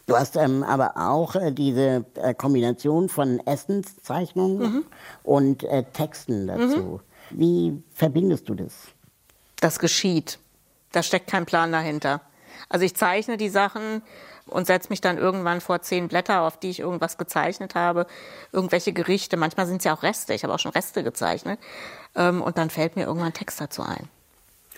Du 0.08 0.18
hast 0.18 0.36
ähm, 0.36 0.64
aber 0.64 0.98
auch 0.98 1.36
äh, 1.36 1.52
diese 1.52 2.04
äh, 2.16 2.34
Kombination 2.34 3.10
von 3.10 3.40
Essenszeichnungen 3.46 4.58
mhm. 4.58 4.86
und 5.22 5.64
äh, 5.66 5.84
Texten 5.84 6.48
dazu. 6.48 7.00
Mhm. 7.30 7.40
Wie 7.40 7.84
verbindest 7.94 8.50
du 8.50 8.56
das? 8.56 8.74
Das 9.60 9.78
geschieht. 9.78 10.40
Da 10.94 11.04
steckt 11.04 11.30
kein 11.30 11.46
Plan 11.46 11.72
dahinter. 11.72 12.22
Also 12.70 12.84
ich 12.84 12.96
zeichne 12.96 13.38
die 13.38 13.50
Sachen 13.50 14.02
und 14.48 14.66
setze 14.66 14.90
mich 14.90 15.02
dann 15.02 15.20
irgendwann 15.20 15.62
vor 15.62 15.84
zehn 15.84 16.08
Blätter, 16.08 16.42
auf 16.42 16.58
die 16.58 16.72
ich 16.72 16.80
irgendwas 16.80 17.20
gezeichnet 17.20 17.76
habe, 17.76 18.08
irgendwelche 18.52 18.94
Gerichte. 18.94 19.38
Manchmal 19.38 19.68
sind 19.68 19.78
es 19.78 19.84
ja 19.84 19.94
auch 19.94 20.02
Reste. 20.02 20.34
Ich 20.34 20.44
habe 20.44 20.56
auch 20.56 20.60
schon 20.60 20.72
Reste 20.72 21.04
gezeichnet. 21.04 21.60
Ähm, 22.16 22.42
und 22.42 22.58
dann 22.58 22.72
fällt 22.72 22.96
mir 22.96 23.04
irgendwann 23.04 23.34
Text 23.34 23.62
dazu 23.62 23.84
ein. 23.84 24.10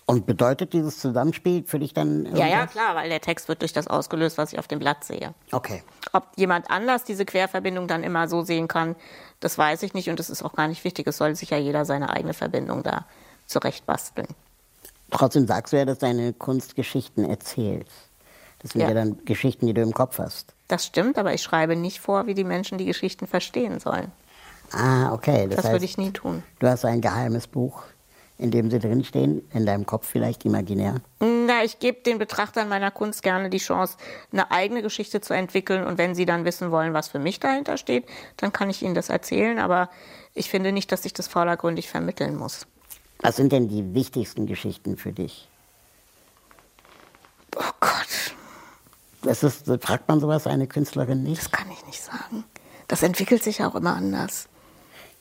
Und 0.09 0.25
bedeutet 0.25 0.73
dieses 0.73 0.97
Zusammenspiel 0.97 1.63
für 1.67 1.77
dich 1.77 1.93
dann 1.93 2.25
irgendwas? 2.25 2.39
Ja, 2.39 2.47
ja, 2.47 2.65
klar, 2.65 2.95
weil 2.95 3.09
der 3.09 3.21
Text 3.21 3.47
wird 3.47 3.61
durch 3.61 3.73
das 3.73 3.87
ausgelöst, 3.87 4.39
was 4.39 4.51
ich 4.51 4.57
auf 4.57 4.67
dem 4.67 4.79
Blatt 4.79 5.03
sehe. 5.03 5.35
Okay. 5.51 5.83
Ob 6.13 6.25
jemand 6.35 6.71
anders 6.71 7.03
diese 7.03 7.25
Querverbindung 7.25 7.87
dann 7.87 8.03
immer 8.03 8.27
so 8.27 8.41
sehen 8.41 8.67
kann, 8.67 8.95
das 9.39 9.55
weiß 9.59 9.83
ich 9.83 9.93
nicht 9.93 10.09
und 10.09 10.17
das 10.17 10.31
ist 10.31 10.41
auch 10.41 10.53
gar 10.53 10.67
nicht 10.67 10.83
wichtig. 10.83 11.05
Es 11.05 11.17
soll 11.17 11.35
sich 11.35 11.51
ja 11.51 11.57
jeder 11.57 11.85
seine 11.85 12.09
eigene 12.09 12.33
Verbindung 12.33 12.81
da 12.81 13.05
zurechtbasteln. 13.45 14.25
Trotzdem 15.11 15.45
sagst 15.45 15.73
du 15.73 15.77
ja, 15.77 15.85
dass 15.85 15.99
deine 15.99 16.33
Kunst 16.33 16.75
Geschichten 16.75 17.23
erzählt. 17.23 17.85
Das 18.63 18.71
sind 18.71 18.81
ja. 18.81 18.87
Ja. 18.87 18.95
dann 18.95 19.23
Geschichten, 19.25 19.67
die 19.67 19.75
du 19.75 19.83
im 19.83 19.93
Kopf 19.93 20.17
hast. 20.17 20.55
Das 20.69 20.87
stimmt, 20.87 21.19
aber 21.19 21.35
ich 21.35 21.43
schreibe 21.43 21.75
nicht 21.75 21.99
vor, 21.99 22.25
wie 22.25 22.33
die 22.33 22.43
Menschen 22.43 22.79
die 22.79 22.85
Geschichten 22.85 23.27
verstehen 23.27 23.79
sollen. 23.79 24.11
Ah, 24.71 25.13
okay. 25.13 25.45
Das, 25.45 25.57
Das, 25.57 25.65
heißt, 25.65 25.73
würde 25.73 25.85
ich 25.85 25.99
nie 25.99 26.09
tun. 26.09 26.41
du 26.57 26.67
hast 26.67 26.83
ein 26.83 26.99
geheimes 27.01 27.45
Buch, 27.45 27.83
in 28.39 28.51
dem 28.51 28.71
sie 28.71 28.79
drinstehen, 28.79 29.47
in 29.53 29.65
deinem 29.65 29.85
Kopf 29.85 30.07
vielleicht 30.07 30.45
imaginär. 30.45 30.95
Na, 31.19 31.63
ich 31.63 31.79
gebe 31.79 32.01
den 32.01 32.17
Betrachtern 32.17 32.69
meiner 32.69 32.89
Kunst 32.89 33.21
gerne 33.21 33.49
die 33.49 33.57
Chance, 33.57 33.97
eine 34.31 34.49
eigene 34.49 34.81
Geschichte 34.81 35.19
zu 35.19 35.33
entwickeln. 35.33 35.85
Und 35.85 35.97
wenn 35.97 36.15
sie 36.15 36.25
dann 36.25 36.45
wissen 36.45 36.71
wollen, 36.71 36.93
was 36.93 37.09
für 37.09 37.19
mich 37.19 37.39
dahinter 37.41 37.75
steht, 37.77 38.05
dann 38.37 38.53
kann 38.53 38.69
ich 38.69 38.81
ihnen 38.81 38.95
das 38.95 39.09
erzählen. 39.09 39.59
Aber 39.59 39.89
ich 40.33 40.49
finde 40.49 40.71
nicht, 40.71 40.91
dass 40.91 41.03
ich 41.03 41.13
das 41.13 41.27
vordergründig 41.27 41.89
vermitteln 41.89 42.37
muss. 42.37 42.65
Was 43.21 43.35
sind 43.35 43.51
denn 43.51 43.67
die 43.67 43.93
wichtigsten 43.93 44.47
Geschichten 44.47 44.95
für 44.95 45.11
dich? 45.11 45.49
Oh 47.57 47.61
Gott, 47.81 48.35
Das 49.23 49.43
ist, 49.43 49.65
fragt 49.81 50.07
man 50.07 50.21
sowas 50.21 50.47
eine 50.47 50.67
Künstlerin 50.67 51.23
nicht? 51.23 51.41
das 51.41 51.51
kann 51.51 51.69
ich 51.71 51.85
nicht 51.85 52.01
sagen. 52.01 52.45
Das 52.87 53.03
entwickelt 53.03 53.43
sich 53.43 53.61
auch 53.63 53.75
immer 53.75 53.95
anders. 53.95 54.47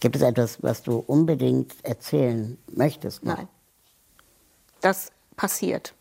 Gibt 0.01 0.17
es 0.17 0.23
etwas, 0.23 0.63
was 0.63 0.83
du 0.83 0.99
unbedingt 0.99 1.75
erzählen 1.85 2.57
möchtest? 2.73 3.25
noch? 3.25 3.37
Nein. 3.37 3.49
Das 4.81 5.11
passiert. 5.37 5.95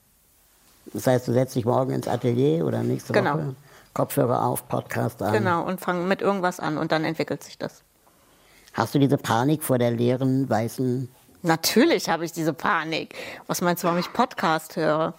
Das 0.94 1.08
heißt, 1.08 1.28
du 1.28 1.34
setzt 1.34 1.56
dich 1.56 1.66
morgen 1.66 1.92
ins 1.92 2.08
Atelier 2.08 2.66
oder 2.66 2.84
nächste 2.84 3.14
Genau. 3.14 3.34
Woche, 3.34 3.56
Kopfhörer 3.94 4.46
auf, 4.46 4.68
Podcast 4.68 5.22
an. 5.22 5.34
Genau, 5.34 5.66
und 5.66 5.82
fangen 5.82 6.08
mit 6.08 6.22
irgendwas 6.22 6.60
an 6.60 6.78
und 6.78 6.92
dann 6.92 7.04
entwickelt 7.04 7.44
sich 7.44 7.58
das. 7.58 7.82
Hast 8.74 8.94
du 8.94 9.00
diese 9.00 9.18
Panik 9.18 9.64
vor 9.64 9.80
der 9.80 9.92
leeren, 9.92 10.48
weißen... 10.50 11.10
Natürlich 11.42 12.10
habe 12.10 12.26
ich 12.26 12.32
diese 12.32 12.54
Panik. 12.54 13.16
Was 13.48 13.62
meinst 13.62 13.84
du, 13.84 13.88
warum 13.88 14.00
ich 14.00 14.12
Podcast 14.14 14.76
höre? 14.76 15.14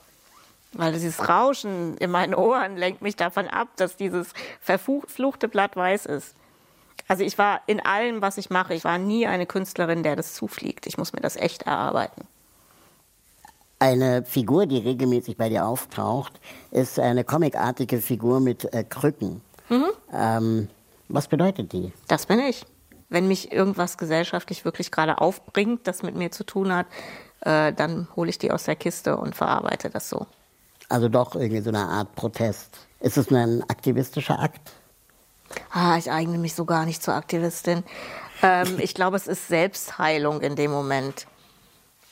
Weil 0.72 0.92
dieses 0.92 1.28
Rauschen 1.28 1.96
in 1.96 2.10
meinen 2.10 2.34
Ohren 2.34 2.76
lenkt 2.76 3.02
mich 3.02 3.16
davon 3.16 3.48
ab, 3.48 3.68
dass 3.76 3.96
dieses 3.96 4.28
verfluchte 4.60 5.48
Blatt 5.48 5.74
weiß 5.76 6.06
ist. 6.06 6.34
Also 7.06 7.22
ich 7.22 7.38
war 7.38 7.60
in 7.66 7.80
allem, 7.80 8.20
was 8.20 8.38
ich 8.38 8.50
mache, 8.50 8.74
ich 8.74 8.84
war 8.84 8.98
nie 8.98 9.26
eine 9.26 9.46
Künstlerin, 9.46 10.02
der 10.02 10.16
das 10.16 10.34
zufliegt. 10.34 10.86
Ich 10.86 10.98
muss 10.98 11.12
mir 11.12 11.20
das 11.20 11.36
echt 11.36 11.62
erarbeiten. 11.62 12.26
Eine 13.78 14.24
Figur, 14.24 14.66
die 14.66 14.78
regelmäßig 14.78 15.36
bei 15.36 15.48
dir 15.48 15.66
auftaucht, 15.66 16.40
ist 16.72 16.98
eine 16.98 17.22
comicartige 17.22 18.00
Figur 18.00 18.40
mit 18.40 18.72
äh, 18.74 18.82
Krücken. 18.82 19.40
Mhm. 19.68 19.86
Ähm, 20.12 20.68
was 21.08 21.28
bedeutet 21.28 21.72
die? 21.72 21.92
Das 22.08 22.26
bin 22.26 22.40
ich. 22.40 22.66
Wenn 23.08 23.28
mich 23.28 23.52
irgendwas 23.52 23.96
gesellschaftlich 23.96 24.64
wirklich 24.64 24.90
gerade 24.90 25.20
aufbringt, 25.20 25.86
das 25.86 26.02
mit 26.02 26.16
mir 26.16 26.30
zu 26.30 26.44
tun 26.44 26.74
hat, 26.74 26.86
äh, 27.40 27.72
dann 27.72 28.08
hole 28.16 28.28
ich 28.28 28.38
die 28.38 28.50
aus 28.50 28.64
der 28.64 28.76
Kiste 28.76 29.16
und 29.16 29.34
verarbeite 29.34 29.90
das 29.90 30.10
so. 30.10 30.26
Also 30.88 31.08
doch 31.08 31.34
irgendwie 31.34 31.60
so 31.60 31.70
eine 31.70 31.86
Art 31.86 32.14
Protest. 32.14 32.86
Ist 33.00 33.16
es 33.16 33.30
nur 33.30 33.40
ein 33.40 33.62
aktivistischer 33.68 34.38
Akt? 34.38 34.72
Ah, 35.70 35.96
ich 35.98 36.10
eigne 36.10 36.38
mich 36.38 36.54
so 36.54 36.64
gar 36.64 36.84
nicht 36.86 37.02
zur 37.02 37.14
Aktivistin. 37.14 37.84
Ähm, 38.42 38.78
ich 38.78 38.94
glaube, 38.94 39.16
es 39.16 39.26
ist 39.26 39.48
Selbstheilung 39.48 40.40
in 40.40 40.56
dem 40.56 40.70
Moment. 40.70 41.26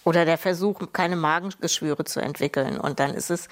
Oder 0.04 0.24
der 0.24 0.38
Versuch, 0.38 0.80
keine 0.92 1.16
Magengeschwüre 1.16 2.04
zu 2.04 2.20
entwickeln. 2.20 2.78
Und 2.78 3.00
dann 3.00 3.12
ist 3.12 3.30
es, 3.30 3.48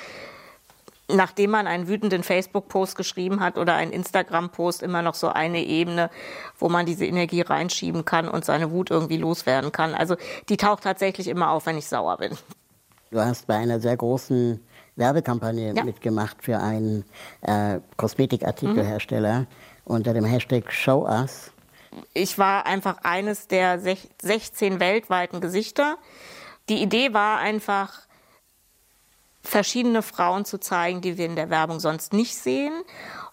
nachdem 1.09 1.51
man 1.51 1.67
einen 1.67 1.89
wütenden 1.89 2.23
Facebook-Post 2.23 2.97
geschrieben 2.97 3.41
hat 3.41 3.59
oder 3.59 3.75
einen 3.75 3.93
Instagram-Post, 3.93 4.83
immer 4.83 5.03
noch 5.03 5.15
so 5.15 5.29
eine 5.29 5.63
Ebene, 5.65 6.11
wo 6.59 6.69
man 6.69 6.87
diese 6.87 7.07
Energie 7.07 7.41
reinschieben 7.43 8.05
kann 8.05 8.29
und 8.29 8.45
seine 8.45 8.71
Wut 8.71 8.91
irgendwie 8.91 9.17
loswerden 9.17 9.73
kann. 9.73 9.95
Also 9.95 10.17
die 10.49 10.57
taucht 10.57 10.85
tatsächlich 10.85 11.29
immer 11.29 11.51
auf, 11.51 11.67
wenn 11.67 11.77
ich 11.77 11.87
sauer 11.89 12.17
bin. 12.19 12.39
Du 13.11 13.21
hast 13.21 13.47
bei 13.47 13.57
einer 13.57 13.81
sehr 13.81 13.97
großen 13.97 14.61
Werbekampagne 14.97 15.75
Ja. 15.75 15.85
mitgemacht 15.85 16.37
für 16.43 16.59
einen 16.59 17.05
äh, 17.43 17.81
Kosmetikartikelhersteller 17.97 19.47
unter 19.85 20.15
dem 20.15 20.25
Hashtag 20.25 20.73
Show 20.73 21.07
Us. 21.07 21.53
ich 22.13 22.39
war 22.39 22.67
einfach 22.67 22.99
eines 23.05 23.47
der 23.49 23.79
sech- 23.81 24.09
16 24.21 24.81
weltweiten 24.81 25.41
Gesichter. 25.41 25.97
Die 26.69 26.83
Idee 26.83 27.13
war 27.13 27.39
einfach, 27.39 27.93
verschiedene 29.43 30.03
Frauen 30.03 30.45
zu 30.47 30.59
zeigen, 30.59 31.03
die 31.03 31.19
wir 31.19 31.27
in 31.27 31.37
der 31.37 31.51
Werbung 31.51 31.79
sonst 31.79 32.13
nicht 32.15 32.35
sehen 32.37 32.73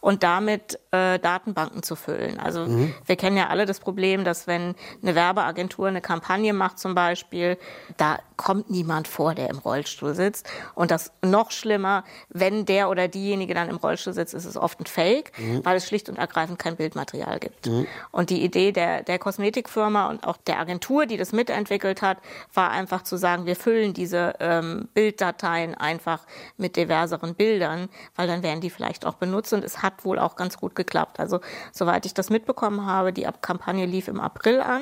und 0.02 0.24
damit 0.24 0.80
äh, 0.92 1.20
Datenbanken 1.20 1.84
zu 1.84 1.96
füllen. 1.96 2.40
Also 2.40 2.68
wir 3.06 3.16
kennen 3.16 3.38
ja 3.38 3.48
alle 3.48 3.66
das 3.66 3.80
Problem, 3.80 4.24
dass 4.24 4.48
wenn 4.48 4.76
eine 5.02 5.16
Werbeagentur 5.16 5.88
eine 5.88 6.02
Kampagne 6.02 6.54
macht 6.54 6.80
zum 6.80 6.96
Beispiel, 6.96 7.58
da 7.98 8.20
kommt 8.36 8.72
niemand 8.72 9.08
vor, 9.08 9.36
der 9.36 9.50
im 9.50 9.60
Rollstuhl 9.60 10.16
sitzt. 10.16 10.50
Und 10.74 10.90
das 10.90 11.12
noch 11.22 11.52
schlimmer, 11.52 12.04
wenn 12.30 12.66
der 12.66 12.90
oder 12.90 13.08
diejenige 13.08 13.54
dann 13.54 13.70
im 13.70 13.78
Rollstuhl 13.78 14.14
sitzt, 14.14 14.34
ist 14.34 14.46
es 14.46 14.58
oft 14.58 14.80
ein 14.80 14.88
Fake, 14.88 15.32
weil 15.64 15.78
es 15.78 15.88
schlicht 15.88 16.10
und 16.10 16.18
ergreifend 16.18 16.58
kein 16.58 16.76
Bildmaterial 16.76 17.40
gibt. 17.40 17.68
Und 18.12 18.32
die 18.32 18.44
Idee 18.44 18.72
der, 18.72 19.04
der 19.04 19.20
Kosmetikfirma 19.20 20.10
und 20.10 20.28
auch 20.28 20.38
der 20.38 20.60
Agentur, 20.60 21.06
die 21.06 21.18
das 21.18 21.32
mitentwickelt 21.32 22.02
hat, 22.02 22.18
war 22.56 22.72
einfach 22.72 23.04
zu 23.04 23.18
sagen, 23.18 23.46
wir 23.46 23.56
füllen 23.56 23.94
diese 23.94 24.34
ähm, 24.40 24.90
Bilddateien 24.96 25.76
einfach 25.76 26.26
mit 26.58 26.76
diverseren 26.76 27.36
Bildern, 27.36 27.90
weil 28.16 28.28
dann 28.28 28.42
werden 28.42 28.62
die 28.62 28.72
vielleicht 28.72 29.06
auch 29.06 29.16
benutzt. 29.16 29.54
Und 29.54 29.64
es 29.64 29.84
hat 29.84 29.91
wohl 30.04 30.20
auch 30.20 30.36
ganz 30.36 30.58
gut 30.58 30.76
geklappt. 30.76 31.20
Also 31.20 31.40
soweit 31.72 32.06
ich 32.06 32.14
das 32.14 32.30
mitbekommen 32.30 32.86
habe, 32.86 33.14
die 33.14 33.28
Kampagne 33.42 33.86
lief 33.86 34.08
im 34.08 34.20
April 34.20 34.62
an 34.62 34.82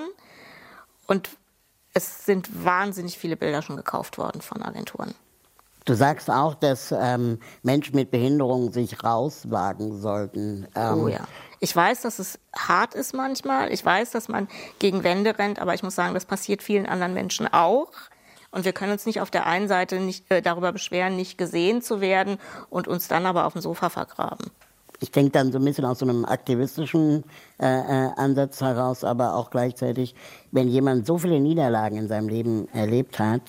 und 1.08 1.30
es 1.94 2.26
sind 2.26 2.64
wahnsinnig 2.66 3.18
viele 3.18 3.36
Bilder 3.36 3.62
schon 3.62 3.76
gekauft 3.76 4.18
worden 4.18 4.42
von 4.42 4.62
Agenturen. 4.62 5.14
Du 5.86 5.96
sagst 5.96 6.30
auch, 6.30 6.54
dass 6.54 6.94
ähm, 6.96 7.40
Menschen 7.64 7.96
mit 7.96 8.12
Behinderung 8.12 8.72
sich 8.72 9.04
rauswagen 9.04 10.00
sollten. 10.00 10.68
Ähm, 10.76 11.00
Oh 11.00 11.08
ja. 11.08 11.22
Ich 11.60 11.76
weiß, 11.76 12.02
dass 12.02 12.20
es 12.20 12.40
hart 12.56 12.94
ist 12.94 13.14
manchmal. 13.14 13.72
Ich 13.74 13.84
weiß, 13.84 14.12
dass 14.12 14.28
man 14.30 14.48
gegen 14.78 15.04
Wände 15.04 15.38
rennt, 15.38 15.60
aber 15.60 15.74
ich 15.74 15.84
muss 15.84 15.96
sagen, 15.96 16.14
das 16.14 16.26
passiert 16.26 16.64
vielen 16.64 16.86
anderen 16.86 17.14
Menschen 17.14 17.52
auch. 17.52 17.92
Und 18.52 18.66
wir 18.66 18.74
können 18.74 18.92
uns 18.92 19.06
nicht 19.06 19.22
auf 19.22 19.30
der 19.30 19.46
einen 19.46 19.68
Seite 19.68 20.00
nicht, 20.00 20.30
äh, 20.32 20.42
darüber 20.42 20.72
beschweren, 20.72 21.16
nicht 21.16 21.38
gesehen 21.38 21.82
zu 21.82 22.02
werden 22.02 22.38
und 22.70 22.88
uns 22.88 23.08
dann 23.08 23.26
aber 23.26 23.46
auf 23.46 23.54
dem 23.54 23.62
Sofa 23.62 23.90
vergraben. 23.90 24.52
Ich 25.02 25.12
denke 25.12 25.32
dann 25.32 25.52
so 25.52 25.60
ein 25.60 25.66
bisschen 25.66 25.86
aus 25.86 26.00
so 26.00 26.06
einem 26.06 26.26
aktivistischen 26.26 27.24
äh, 27.60 27.66
äh, 27.66 28.10
Ansatz 28.18 28.62
heraus, 28.62 29.04
aber 29.04 29.36
auch 29.36 29.50
gleichzeitig, 29.50 30.14
wenn 30.52 30.68
jemand 30.68 31.06
so 31.06 31.18
viele 31.18 31.40
Niederlagen 31.40 31.98
in 31.98 32.08
seinem 32.08 32.28
Leben 32.28 32.68
erlebt 32.74 33.18
hat, 33.18 33.42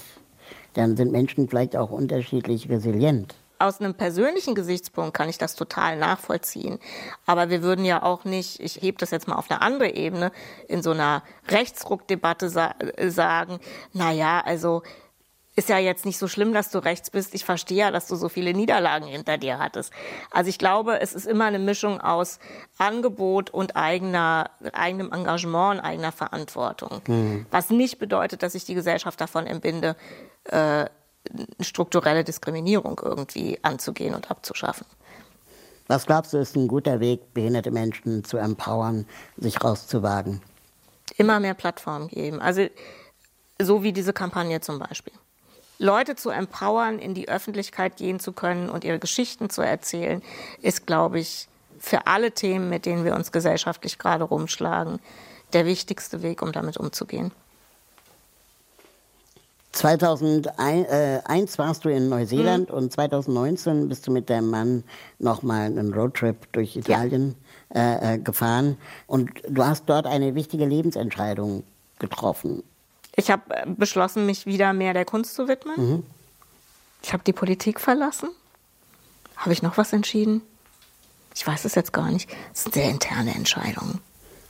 dann 0.75 0.97
sind 0.97 1.11
Menschen 1.11 1.49
vielleicht 1.49 1.77
auch 1.77 1.91
unterschiedlich 1.91 2.69
resilient. 2.69 3.35
Aus 3.59 3.81
einem 3.81 3.95
persönlichen 3.95 4.55
Gesichtspunkt 4.55 5.13
kann 5.13 5.29
ich 5.29 5.37
das 5.37 5.55
total 5.55 5.99
nachvollziehen. 5.99 6.79
Aber 7.27 7.51
wir 7.51 7.63
würden 7.63 7.85
ja 7.85 8.03
auch 8.03 8.25
nicht, 8.25 8.59
ich 8.61 8.77
hebe 8.77 8.97
das 8.97 9.11
jetzt 9.11 9.29
mal 9.29 9.37
auf 9.37 9.51
eine 9.51 9.61
andere 9.61 9.91
Ebene, 9.95 10.33
in 10.67 10.83
so 10.83 10.93
einer 10.93 11.23
Rechtsruckdebatte 11.49 12.49
sa 12.49 12.75
sagen, 13.09 13.59
na 13.93 14.13
ja, 14.13 14.41
also 14.41 14.83
ist 15.61 15.69
ja 15.69 15.79
jetzt 15.79 16.07
nicht 16.07 16.17
so 16.17 16.27
schlimm, 16.27 16.55
dass 16.55 16.71
du 16.71 16.79
rechts 16.79 17.11
bist. 17.11 17.35
Ich 17.35 17.45
verstehe 17.45 17.77
ja, 17.77 17.91
dass 17.91 18.09
du 18.09 18.17
so 18.17 18.31
viele 18.31 18.55
Niederlagen 18.55 19.07
hinter 19.07 19.37
dir 19.37 19.59
hattest. 19.59 19.93
Also 20.31 20.49
ich 20.49 20.59
glaube, 20.59 21.01
es 21.03 21.13
ist 21.13 21.27
immer 21.27 21.45
eine 21.45 21.59
Mischung 21.59 22.01
aus 22.01 22.39
Angebot 22.79 23.51
und 23.51 23.77
eigener, 23.77 24.51
eigenem 24.73 25.13
Engagement 25.13 25.79
und 25.79 25.85
eigener 25.85 26.13
Verantwortung. 26.13 27.03
Was 27.51 27.69
nicht 27.69 27.99
bedeutet, 27.99 28.43
dass 28.43 28.55
ich 28.55 28.65
die 28.65 28.73
Gesellschaft 28.73 29.21
davon 29.21 29.47
entbinde, 29.47 29.97
äh, 30.45 30.87
strukturelle 31.61 32.25
Diskriminierung 32.25 32.99
irgendwie 33.05 33.59
anzugehen 33.61 34.15
und 34.15 34.31
abzuschaffen. 34.31 34.87
Was 35.89 36.07
glaubst 36.07 36.33
du, 36.33 36.39
ist 36.39 36.57
ein 36.57 36.69
guter 36.69 37.01
Weg, 37.01 37.35
behinderte 37.35 37.71
Menschen 37.71 38.25
zu 38.25 38.39
empowern, 38.39 39.07
sich 39.37 39.63
rauszuwagen? 39.63 40.41
Immer 41.19 41.39
mehr 41.39 41.53
Plattformen 41.53 42.09
geben. 42.09 42.41
Also 42.41 42.67
so 43.61 43.83
wie 43.83 43.93
diese 43.93 44.15
Kampagne 44.15 44.63
zum 44.63 44.79
Beispiel. 44.79 45.13
Leute 45.81 46.15
zu 46.15 46.29
empowern, 46.29 46.99
in 46.99 47.15
die 47.15 47.29
Öffentlichkeit 47.29 47.97
gehen 47.97 48.21
zu 48.21 48.33
können 48.33 48.69
und 48.69 48.85
ihre 48.85 48.99
Geschichten 48.99 49.49
zu 49.49 49.63
erzählen, 49.63 50.23
ist, 50.61 50.87
glaube 50.87 51.19
ich, 51.19 51.49
für 51.79 52.07
alle 52.07 52.33
Themen, 52.33 52.69
mit 52.69 52.85
denen 52.85 53.07
wir 53.07 53.15
uns 53.15 53.33
gesellschaftlich 53.33 53.99
gerade 53.99 54.25
rumschlagen, 54.25 55.01
der 55.55 55.65
wichtigste 55.65 56.23
Weg, 56.23 56.43
um 56.43 56.53
damit 56.53 56.77
umzugehen. 56.77 57.33
2001 59.73 61.59
warst 61.59 61.85
du 61.87 61.89
in 61.89 62.11
Neuseeland 62.11 62.71
und 62.71 62.93
2019 62.93 63.89
bist 63.89 64.07
du 64.07 64.11
mit 64.11 64.29
deinem 64.29 64.51
Mann 64.51 64.85
nochmal 65.19 65.67
einen 65.67 65.95
Roadtrip 65.95 66.53
durch 66.53 66.77
Italien 66.77 67.37
äh, 67.75 68.17
äh, 68.17 68.19
gefahren. 68.19 68.77
Und 69.07 69.31
du 69.49 69.65
hast 69.65 69.85
dort 69.87 70.07
eine 70.07 70.35
wichtige 70.35 70.67
Lebensentscheidung 70.67 71.63
getroffen. 71.99 72.65
Ich 73.17 73.31
habe 73.31 73.43
äh, 73.55 73.67
beschlossen, 73.67 74.27
mich 74.27 74.47
wieder 74.47 74.73
mehr 74.73 74.95
der 74.95 75.05
Kunst 75.05 75.35
zu 75.35 75.49
widmen. 75.49 76.05
Ich 77.03 77.13
habe 77.13 77.25
die 77.25 77.33
Politik 77.33 77.81
verlassen. 77.81 78.31
Habe 79.37 79.53
ich 79.53 79.63
noch 79.63 79.77
was 79.79 79.93
entschieden? 79.93 80.43
Ich 81.35 81.47
weiß 81.47 81.65
es 81.65 81.75
jetzt 81.75 81.93
gar 81.93 82.11
nicht. 82.11 82.31
Das 82.53 82.65
sind 82.65 82.75
sehr 82.75 82.91
interne 82.91 83.35
Entscheidungen. 83.35 84.01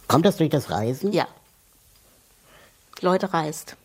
Kommt 0.09 0.27
das 0.27 0.37
durch 0.37 0.51
das 0.51 0.70
Reisen? 0.70 1.12
Ja. 1.12 1.29
Leute 3.01 3.33
reist. 3.33 3.77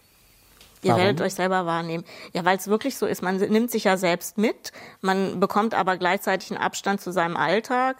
Ihr 0.81 0.91
Warum? 0.91 1.03
werdet 1.03 1.21
euch 1.21 1.33
selber 1.33 1.65
wahrnehmen. 1.65 2.03
Ja, 2.33 2.45
weil 2.45 2.57
es 2.57 2.67
wirklich 2.67 2.97
so 2.97 3.05
ist. 3.05 3.21
Man 3.21 3.37
nimmt 3.37 3.71
sich 3.71 3.85
ja 3.85 3.97
selbst 3.97 4.37
mit, 4.37 4.71
man 5.01 5.39
bekommt 5.39 5.73
aber 5.73 5.97
gleichzeitig 5.97 6.51
einen 6.51 6.61
Abstand 6.61 7.01
zu 7.01 7.11
seinem 7.11 7.37
Alltag. 7.37 7.97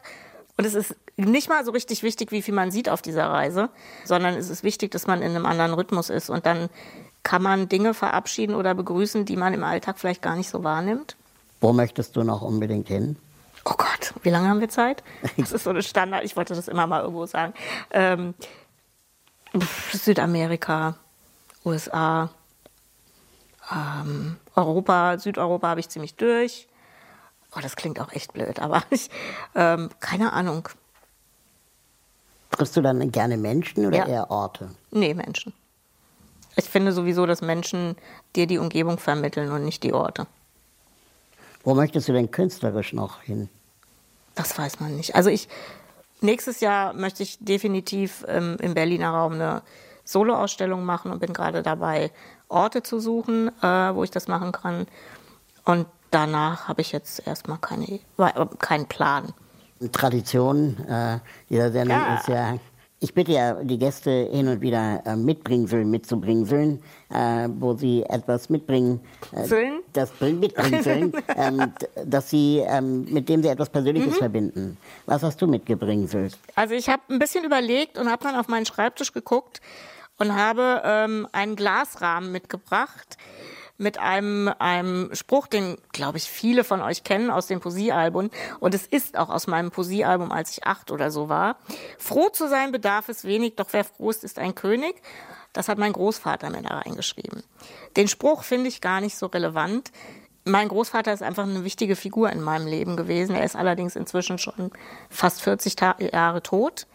Und 0.58 0.66
es 0.66 0.74
ist 0.74 0.96
nicht 1.18 1.50
mal 1.50 1.64
so 1.64 1.72
richtig 1.72 2.04
wichtig, 2.04 2.32
wie 2.32 2.42
viel 2.42 2.54
man 2.54 2.72
sieht 2.72 2.90
auf 2.90 3.02
dieser 3.02 3.28
Reise, 3.28 3.70
sondern 4.04 4.36
es 4.36 4.50
ist 4.50 4.64
wichtig, 4.64 4.92
dass 4.92 5.08
man 5.08 5.22
in 5.22 5.32
einem 5.32 5.46
anderen 5.46 5.74
Rhythmus 5.74 6.10
ist. 6.10 6.30
Und 6.30 6.46
dann 6.46 6.70
kann 7.24 7.42
man 7.42 7.70
Dinge 7.70 7.94
verabschieden 7.94 8.56
oder 8.56 8.76
begrüßen, 8.76 9.26
die 9.26 9.38
man 9.38 9.54
im 9.54 9.64
Alltag 9.64 9.98
vielleicht 9.98 10.22
gar 10.22 10.36
nicht 10.36 10.50
so 10.50 10.64
wahrnimmt. 10.64 11.16
Wo 11.62 11.74
möchtest 11.74 12.16
du 12.16 12.24
noch 12.24 12.42
unbedingt 12.42 12.88
hin? 12.88 13.18
Oh 13.64 13.74
Gott, 13.78 14.14
wie 14.22 14.30
lange 14.30 14.48
haben 14.48 14.60
wir 14.60 14.70
Zeit? 14.70 15.04
Das 15.38 15.52
ist 15.52 15.64
so 15.64 15.72
eine 15.72 15.82
Standard, 15.82 16.24
ich 16.24 16.36
wollte 16.36 16.54
das 16.54 16.68
immer 16.68 16.86
mal 16.86 17.02
irgendwo 17.02 17.26
sagen. 17.26 17.54
Ähm, 17.92 18.36
Südamerika, 19.92 20.96
USA, 21.64 22.30
ähm, 23.72 24.36
Europa, 24.56 25.18
Südeuropa 25.18 25.70
habe 25.70 25.80
ich 25.80 25.90
ziemlich 25.90 26.16
durch. 26.16 26.68
Oh, 27.56 27.60
das 27.62 27.76
klingt 27.76 28.00
auch 28.00 28.12
echt 28.12 28.34
blöd, 28.34 28.60
aber 28.60 28.84
ich, 28.90 29.10
ähm, 29.56 29.90
keine 30.00 30.34
Ahnung. 30.34 30.70
Triffst 32.52 32.76
du 32.78 32.82
dann 32.82 33.12
gerne 33.12 33.38
Menschen 33.38 33.86
oder 33.86 33.98
Ja. 33.98 34.08
eher 34.08 34.32
Orte? 34.32 34.70
Nee, 34.92 35.14
Menschen. 35.14 35.54
Ich 36.56 36.66
finde 36.66 36.92
sowieso, 36.94 37.26
dass 37.26 37.42
Menschen 37.42 37.98
dir 38.36 38.48
die 38.48 38.58
Umgebung 38.58 38.98
vermitteln 38.98 39.52
und 39.52 39.66
nicht 39.66 39.84
die 39.84 39.94
Orte. 39.94 40.26
Wo 41.64 41.74
möchtest 41.76 42.08
du 42.08 42.14
denn 42.14 42.32
künstlerisch 42.32 42.94
noch 42.94 43.22
hin? 43.22 43.50
Das 44.36 44.58
weiß 44.58 44.80
man 44.80 44.96
nicht. 44.96 45.16
Also 45.16 45.30
ich 45.30 45.50
nächstes 46.22 46.60
Jahr 46.60 46.94
möchte 46.94 47.24
ich 47.24 47.38
definitiv 47.40 48.24
ähm, 48.28 48.58
im 48.62 48.74
Berliner 48.74 49.10
Raum 49.12 49.34
eine 49.34 49.62
Soloausstellung 50.04 50.86
machen 50.86 51.12
und 51.12 51.20
bin 51.20 51.34
gerade 51.34 51.64
dabei, 51.64 52.12
Orte 52.48 52.84
zu 52.84 53.00
suchen, 53.00 53.50
äh, 53.62 53.96
wo 53.96 54.04
ich 54.04 54.12
das 54.12 54.28
machen 54.28 54.52
kann. 54.52 54.88
Und 55.66 55.88
danach 56.12 56.68
habe 56.68 56.82
ich 56.82 56.92
jetzt 56.92 57.26
erstmal 57.26 57.58
keine, 57.58 58.00
keinen 58.60 58.86
Plan. 58.88 59.34
Tradition 59.92 60.78
äh, 60.88 61.20
dieser 61.50 61.72
Sendung 61.72 61.98
Ja. 61.98 62.16
ist 62.16 62.28
ja, 62.28 62.58
ich 63.02 63.14
bitte 63.14 63.34
ja 63.34 63.54
die 63.62 63.78
Gäste 63.78 64.10
hin 64.32 64.48
und 64.48 64.62
wieder 64.62 65.02
äh, 65.06 65.16
Mitbringseln 65.16 65.90
mitzubringen 65.90 66.46
sollen, 66.46 66.82
äh, 67.10 67.50
wo 67.60 67.74
sie 67.76 68.04
etwas 68.04 68.50
mitbringen. 68.50 69.02
Äh, 69.34 69.44
Süllen? 69.44 69.82
Das 69.94 70.12
bring- 70.12 70.40
mitbringen 70.40 70.82
sollen, 70.82 71.14
ähm, 71.36 71.74
dass 72.06 72.30
sie, 72.30 72.64
ähm, 72.66 73.06
mit 73.12 73.28
dem 73.28 73.44
sie 73.44 73.50
etwas 73.50 73.70
Persönliches 73.70 74.14
Mhm. 74.16 74.18
verbinden. 74.20 74.78
Was 75.06 75.24
hast 75.24 75.42
du 75.42 75.48
mitgebringen 75.48 76.08
sollt? 76.08 76.38
Also 76.56 76.74
ich 76.74 76.88
habe 76.90 77.04
ein 77.10 77.20
bisschen 77.20 77.44
überlegt 77.44 77.98
und 77.98 78.10
habe 78.10 78.24
dann 78.24 78.36
auf 78.36 78.48
meinen 78.48 78.66
Schreibtisch 78.66 79.12
geguckt 79.12 79.60
und 80.18 80.34
habe 80.34 80.82
ähm, 80.86 81.28
einen 81.34 81.58
Glasrahmen 81.58 82.32
mitgebracht 82.32 83.18
mit 83.78 84.00
einem, 84.00 84.52
einem 84.60 85.14
Spruch, 85.14 85.48
den, 85.48 85.78
glaube 85.92 86.18
ich, 86.18 86.26
viele 86.26 86.64
von 86.64 86.82
euch 86.82 87.04
kennen 87.04 87.30
aus 87.30 87.48
dem 87.48 87.60
Poesiealbum. 87.60 88.30
Und 88.60 88.74
es 88.74 88.86
ist 88.86 89.18
auch 89.18 89.30
aus 89.30 89.48
meinem 89.48 89.72
Poesiealbum, 89.72 90.32
als 90.32 90.52
ich 90.52 90.66
acht 90.66 90.92
oder 90.92 91.12
so 91.12 91.30
war. 91.30 91.58
Froh 91.98 92.30
zu 92.30 92.48
sein 92.48 92.72
bedarf 92.72 93.10
es 93.10 93.26
wenig, 93.26 93.56
doch 93.56 93.68
wer 93.72 93.84
froh 93.84 94.10
ist, 94.10 94.24
ist 94.24 94.40
ein 94.40 94.56
König. 94.56 95.02
Das 95.52 95.68
hat 95.68 95.78
mein 95.78 95.94
Großvater 95.94 96.50
mir 96.50 96.62
da 96.62 96.80
reingeschrieben. 96.80 97.44
Den 97.96 98.08
Spruch 98.08 98.44
finde 98.44 98.68
ich 98.68 98.82
gar 98.82 99.02
nicht 99.02 99.18
so 99.18 99.28
relevant. 99.28 99.92
Mein 100.46 100.68
Großvater 100.68 101.12
ist 101.12 101.24
einfach 101.24 101.44
eine 101.44 101.64
wichtige 101.64 101.96
Figur 101.96 102.30
in 102.30 102.42
meinem 102.42 102.68
Leben 102.68 102.96
gewesen. 102.96 103.36
Er 103.36 103.44
ist 103.44 103.56
allerdings 103.56 103.96
inzwischen 103.96 104.38
schon 104.38 104.72
fast 105.10 105.42
40 105.42 105.76
Ta 105.76 105.96
Jahre 106.00 106.44
tot. 106.44 106.88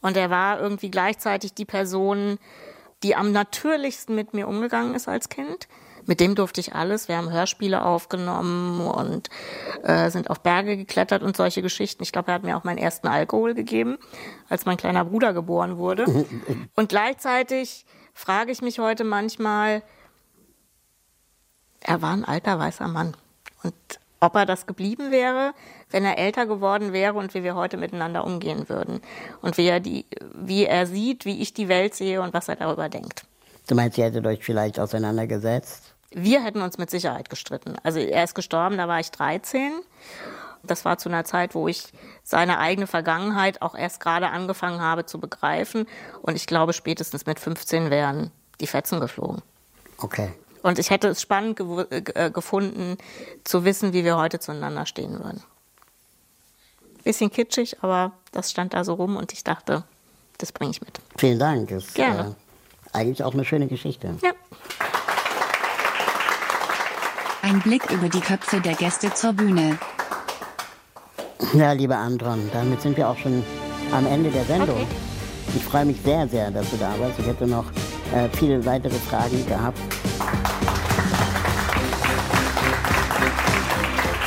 Und 0.00 0.16
er 0.16 0.30
war 0.30 0.60
irgendwie 0.60 0.90
gleichzeitig 0.90 1.54
die 1.54 1.64
Person, 1.64 2.38
die 3.02 3.14
am 3.14 3.32
natürlichsten 3.32 4.14
mit 4.14 4.34
mir 4.34 4.48
umgegangen 4.48 4.94
ist 4.94 5.08
als 5.08 5.28
Kind. 5.28 5.68
Mit 6.06 6.20
dem 6.20 6.34
durfte 6.34 6.60
ich 6.60 6.74
alles. 6.74 7.08
Wir 7.08 7.16
haben 7.16 7.30
Hörspiele 7.30 7.84
aufgenommen 7.84 8.80
und 8.80 9.28
äh, 9.82 10.10
sind 10.10 10.30
auf 10.30 10.40
Berge 10.40 10.76
geklettert 10.76 11.22
und 11.22 11.36
solche 11.36 11.62
Geschichten. 11.62 12.02
Ich 12.02 12.12
glaube, 12.12 12.28
er 12.28 12.34
hat 12.34 12.44
mir 12.44 12.56
auch 12.56 12.64
meinen 12.64 12.78
ersten 12.78 13.08
Alkohol 13.08 13.54
gegeben, 13.54 13.98
als 14.48 14.66
mein 14.66 14.76
kleiner 14.76 15.04
Bruder 15.04 15.32
geboren 15.32 15.78
wurde. 15.78 16.04
Und 16.76 16.88
gleichzeitig 16.88 17.84
frage 18.14 18.52
ich 18.52 18.62
mich 18.62 18.78
heute 18.78 19.04
manchmal, 19.04 19.82
er 21.80 22.02
war 22.02 22.12
ein 22.12 22.24
alter 22.24 22.58
weißer 22.58 22.88
Mann. 22.88 23.16
Und 23.62 23.74
ob 24.20 24.34
er 24.34 24.46
das 24.46 24.66
geblieben 24.66 25.10
wäre, 25.10 25.52
wenn 25.90 26.04
er 26.04 26.18
älter 26.18 26.46
geworden 26.46 26.92
wäre 26.92 27.14
und 27.14 27.34
wie 27.34 27.42
wir 27.42 27.54
heute 27.54 27.76
miteinander 27.76 28.24
umgehen 28.24 28.68
würden. 28.68 29.00
Und 29.42 29.58
wie 29.58 29.66
er, 29.66 29.80
die, 29.80 30.06
wie 30.34 30.64
er 30.64 30.86
sieht, 30.86 31.24
wie 31.24 31.40
ich 31.40 31.52
die 31.52 31.68
Welt 31.68 31.94
sehe 31.94 32.22
und 32.22 32.32
was 32.32 32.48
er 32.48 32.56
darüber 32.56 32.88
denkt. 32.88 33.24
Du 33.68 33.74
meinst, 33.74 33.98
ihr 33.98 34.04
hättet 34.04 34.26
euch 34.26 34.44
vielleicht 34.44 34.78
auseinandergesetzt? 34.78 35.95
Wir 36.18 36.42
hätten 36.42 36.62
uns 36.62 36.78
mit 36.78 36.88
Sicherheit 36.88 37.28
gestritten. 37.28 37.76
Also 37.82 37.98
er 37.98 38.24
ist 38.24 38.34
gestorben, 38.34 38.78
da 38.78 38.88
war 38.88 39.00
ich 39.00 39.10
13. 39.10 39.70
Das 40.62 40.86
war 40.86 40.96
zu 40.96 41.10
einer 41.10 41.24
Zeit, 41.26 41.54
wo 41.54 41.68
ich 41.68 41.92
seine 42.24 42.58
eigene 42.58 42.86
Vergangenheit 42.86 43.60
auch 43.60 43.74
erst 43.74 44.00
gerade 44.00 44.28
angefangen 44.30 44.80
habe 44.80 45.04
zu 45.04 45.20
begreifen. 45.20 45.86
Und 46.22 46.34
ich 46.36 46.46
glaube, 46.46 46.72
spätestens 46.72 47.26
mit 47.26 47.38
15 47.38 47.90
wären 47.90 48.30
die 48.60 48.66
Fetzen 48.66 48.98
geflogen. 48.98 49.42
Okay. 49.98 50.32
Und 50.62 50.78
ich 50.78 50.88
hätte 50.88 51.08
es 51.08 51.20
spannend 51.20 51.60
gewu- 51.60 51.86
äh, 51.90 52.30
gefunden, 52.30 52.96
zu 53.44 53.66
wissen, 53.66 53.92
wie 53.92 54.02
wir 54.02 54.16
heute 54.16 54.40
zueinander 54.40 54.86
stehen 54.86 55.22
würden. 55.22 55.42
Bisschen 57.04 57.30
kitschig, 57.30 57.76
aber 57.82 58.12
das 58.32 58.50
stand 58.50 58.72
da 58.72 58.84
so 58.84 58.94
rum 58.94 59.16
und 59.16 59.34
ich 59.34 59.44
dachte, 59.44 59.84
das 60.38 60.50
bringe 60.50 60.70
ich 60.70 60.80
mit. 60.80 60.98
Vielen 61.18 61.38
Dank. 61.38 61.70
Ist, 61.70 61.94
Gerne. 61.94 62.34
Äh, 62.92 62.96
eigentlich 62.96 63.22
auch 63.22 63.34
eine 63.34 63.44
schöne 63.44 63.66
Geschichte. 63.68 64.16
Ja. 64.22 64.32
Ein 67.46 67.60
Blick 67.60 67.88
über 67.92 68.08
die 68.08 68.18
Köpfe 68.18 68.60
der 68.60 68.74
Gäste 68.74 69.14
zur 69.14 69.32
Bühne. 69.32 69.78
Ja, 71.54 71.70
lieber 71.70 71.96
Andron, 71.96 72.50
damit 72.52 72.82
sind 72.82 72.96
wir 72.96 73.08
auch 73.08 73.16
schon 73.16 73.44
am 73.92 74.04
Ende 74.04 74.30
der 74.30 74.44
Sendung. 74.46 74.74
Okay. 74.74 74.86
Ich 75.54 75.62
freue 75.62 75.84
mich 75.84 75.96
sehr, 76.04 76.26
sehr, 76.26 76.50
dass 76.50 76.68
du 76.70 76.76
da 76.76 76.98
warst. 76.98 77.20
Ich 77.20 77.26
hätte 77.26 77.46
noch 77.46 77.66
äh, 78.12 78.28
viele 78.36 78.66
weitere 78.66 78.96
Fragen 78.96 79.46
gehabt. 79.46 79.78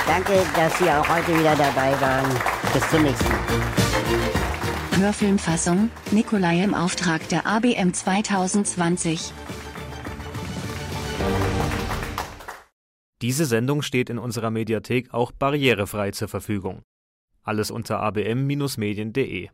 Danke, 0.07 0.45
dass 0.55 0.79
Sie 0.79 0.89
auch 0.89 1.09
heute 1.09 1.37
wieder 1.37 1.57
dabei 1.57 1.99
waren. 1.99 2.31
Bis 2.71 2.89
zum 2.89 3.03
nächsten 3.03 3.27
Mal. 3.27 5.01
Hörfilmfassung, 5.01 5.91
Nikolai 6.11 6.63
im 6.63 6.73
Auftrag 6.73 7.27
der 7.27 7.45
ABM 7.45 7.93
2020. 7.93 9.33
Diese 13.21 13.45
Sendung 13.45 13.81
steht 13.81 14.09
in 14.09 14.17
unserer 14.17 14.49
Mediathek 14.49 15.13
auch 15.13 15.31
barrierefrei 15.31 16.11
zur 16.11 16.29
Verfügung. 16.29 16.83
Alles 17.43 17.69
unter 17.71 17.99
abm-medien.de 17.99 19.49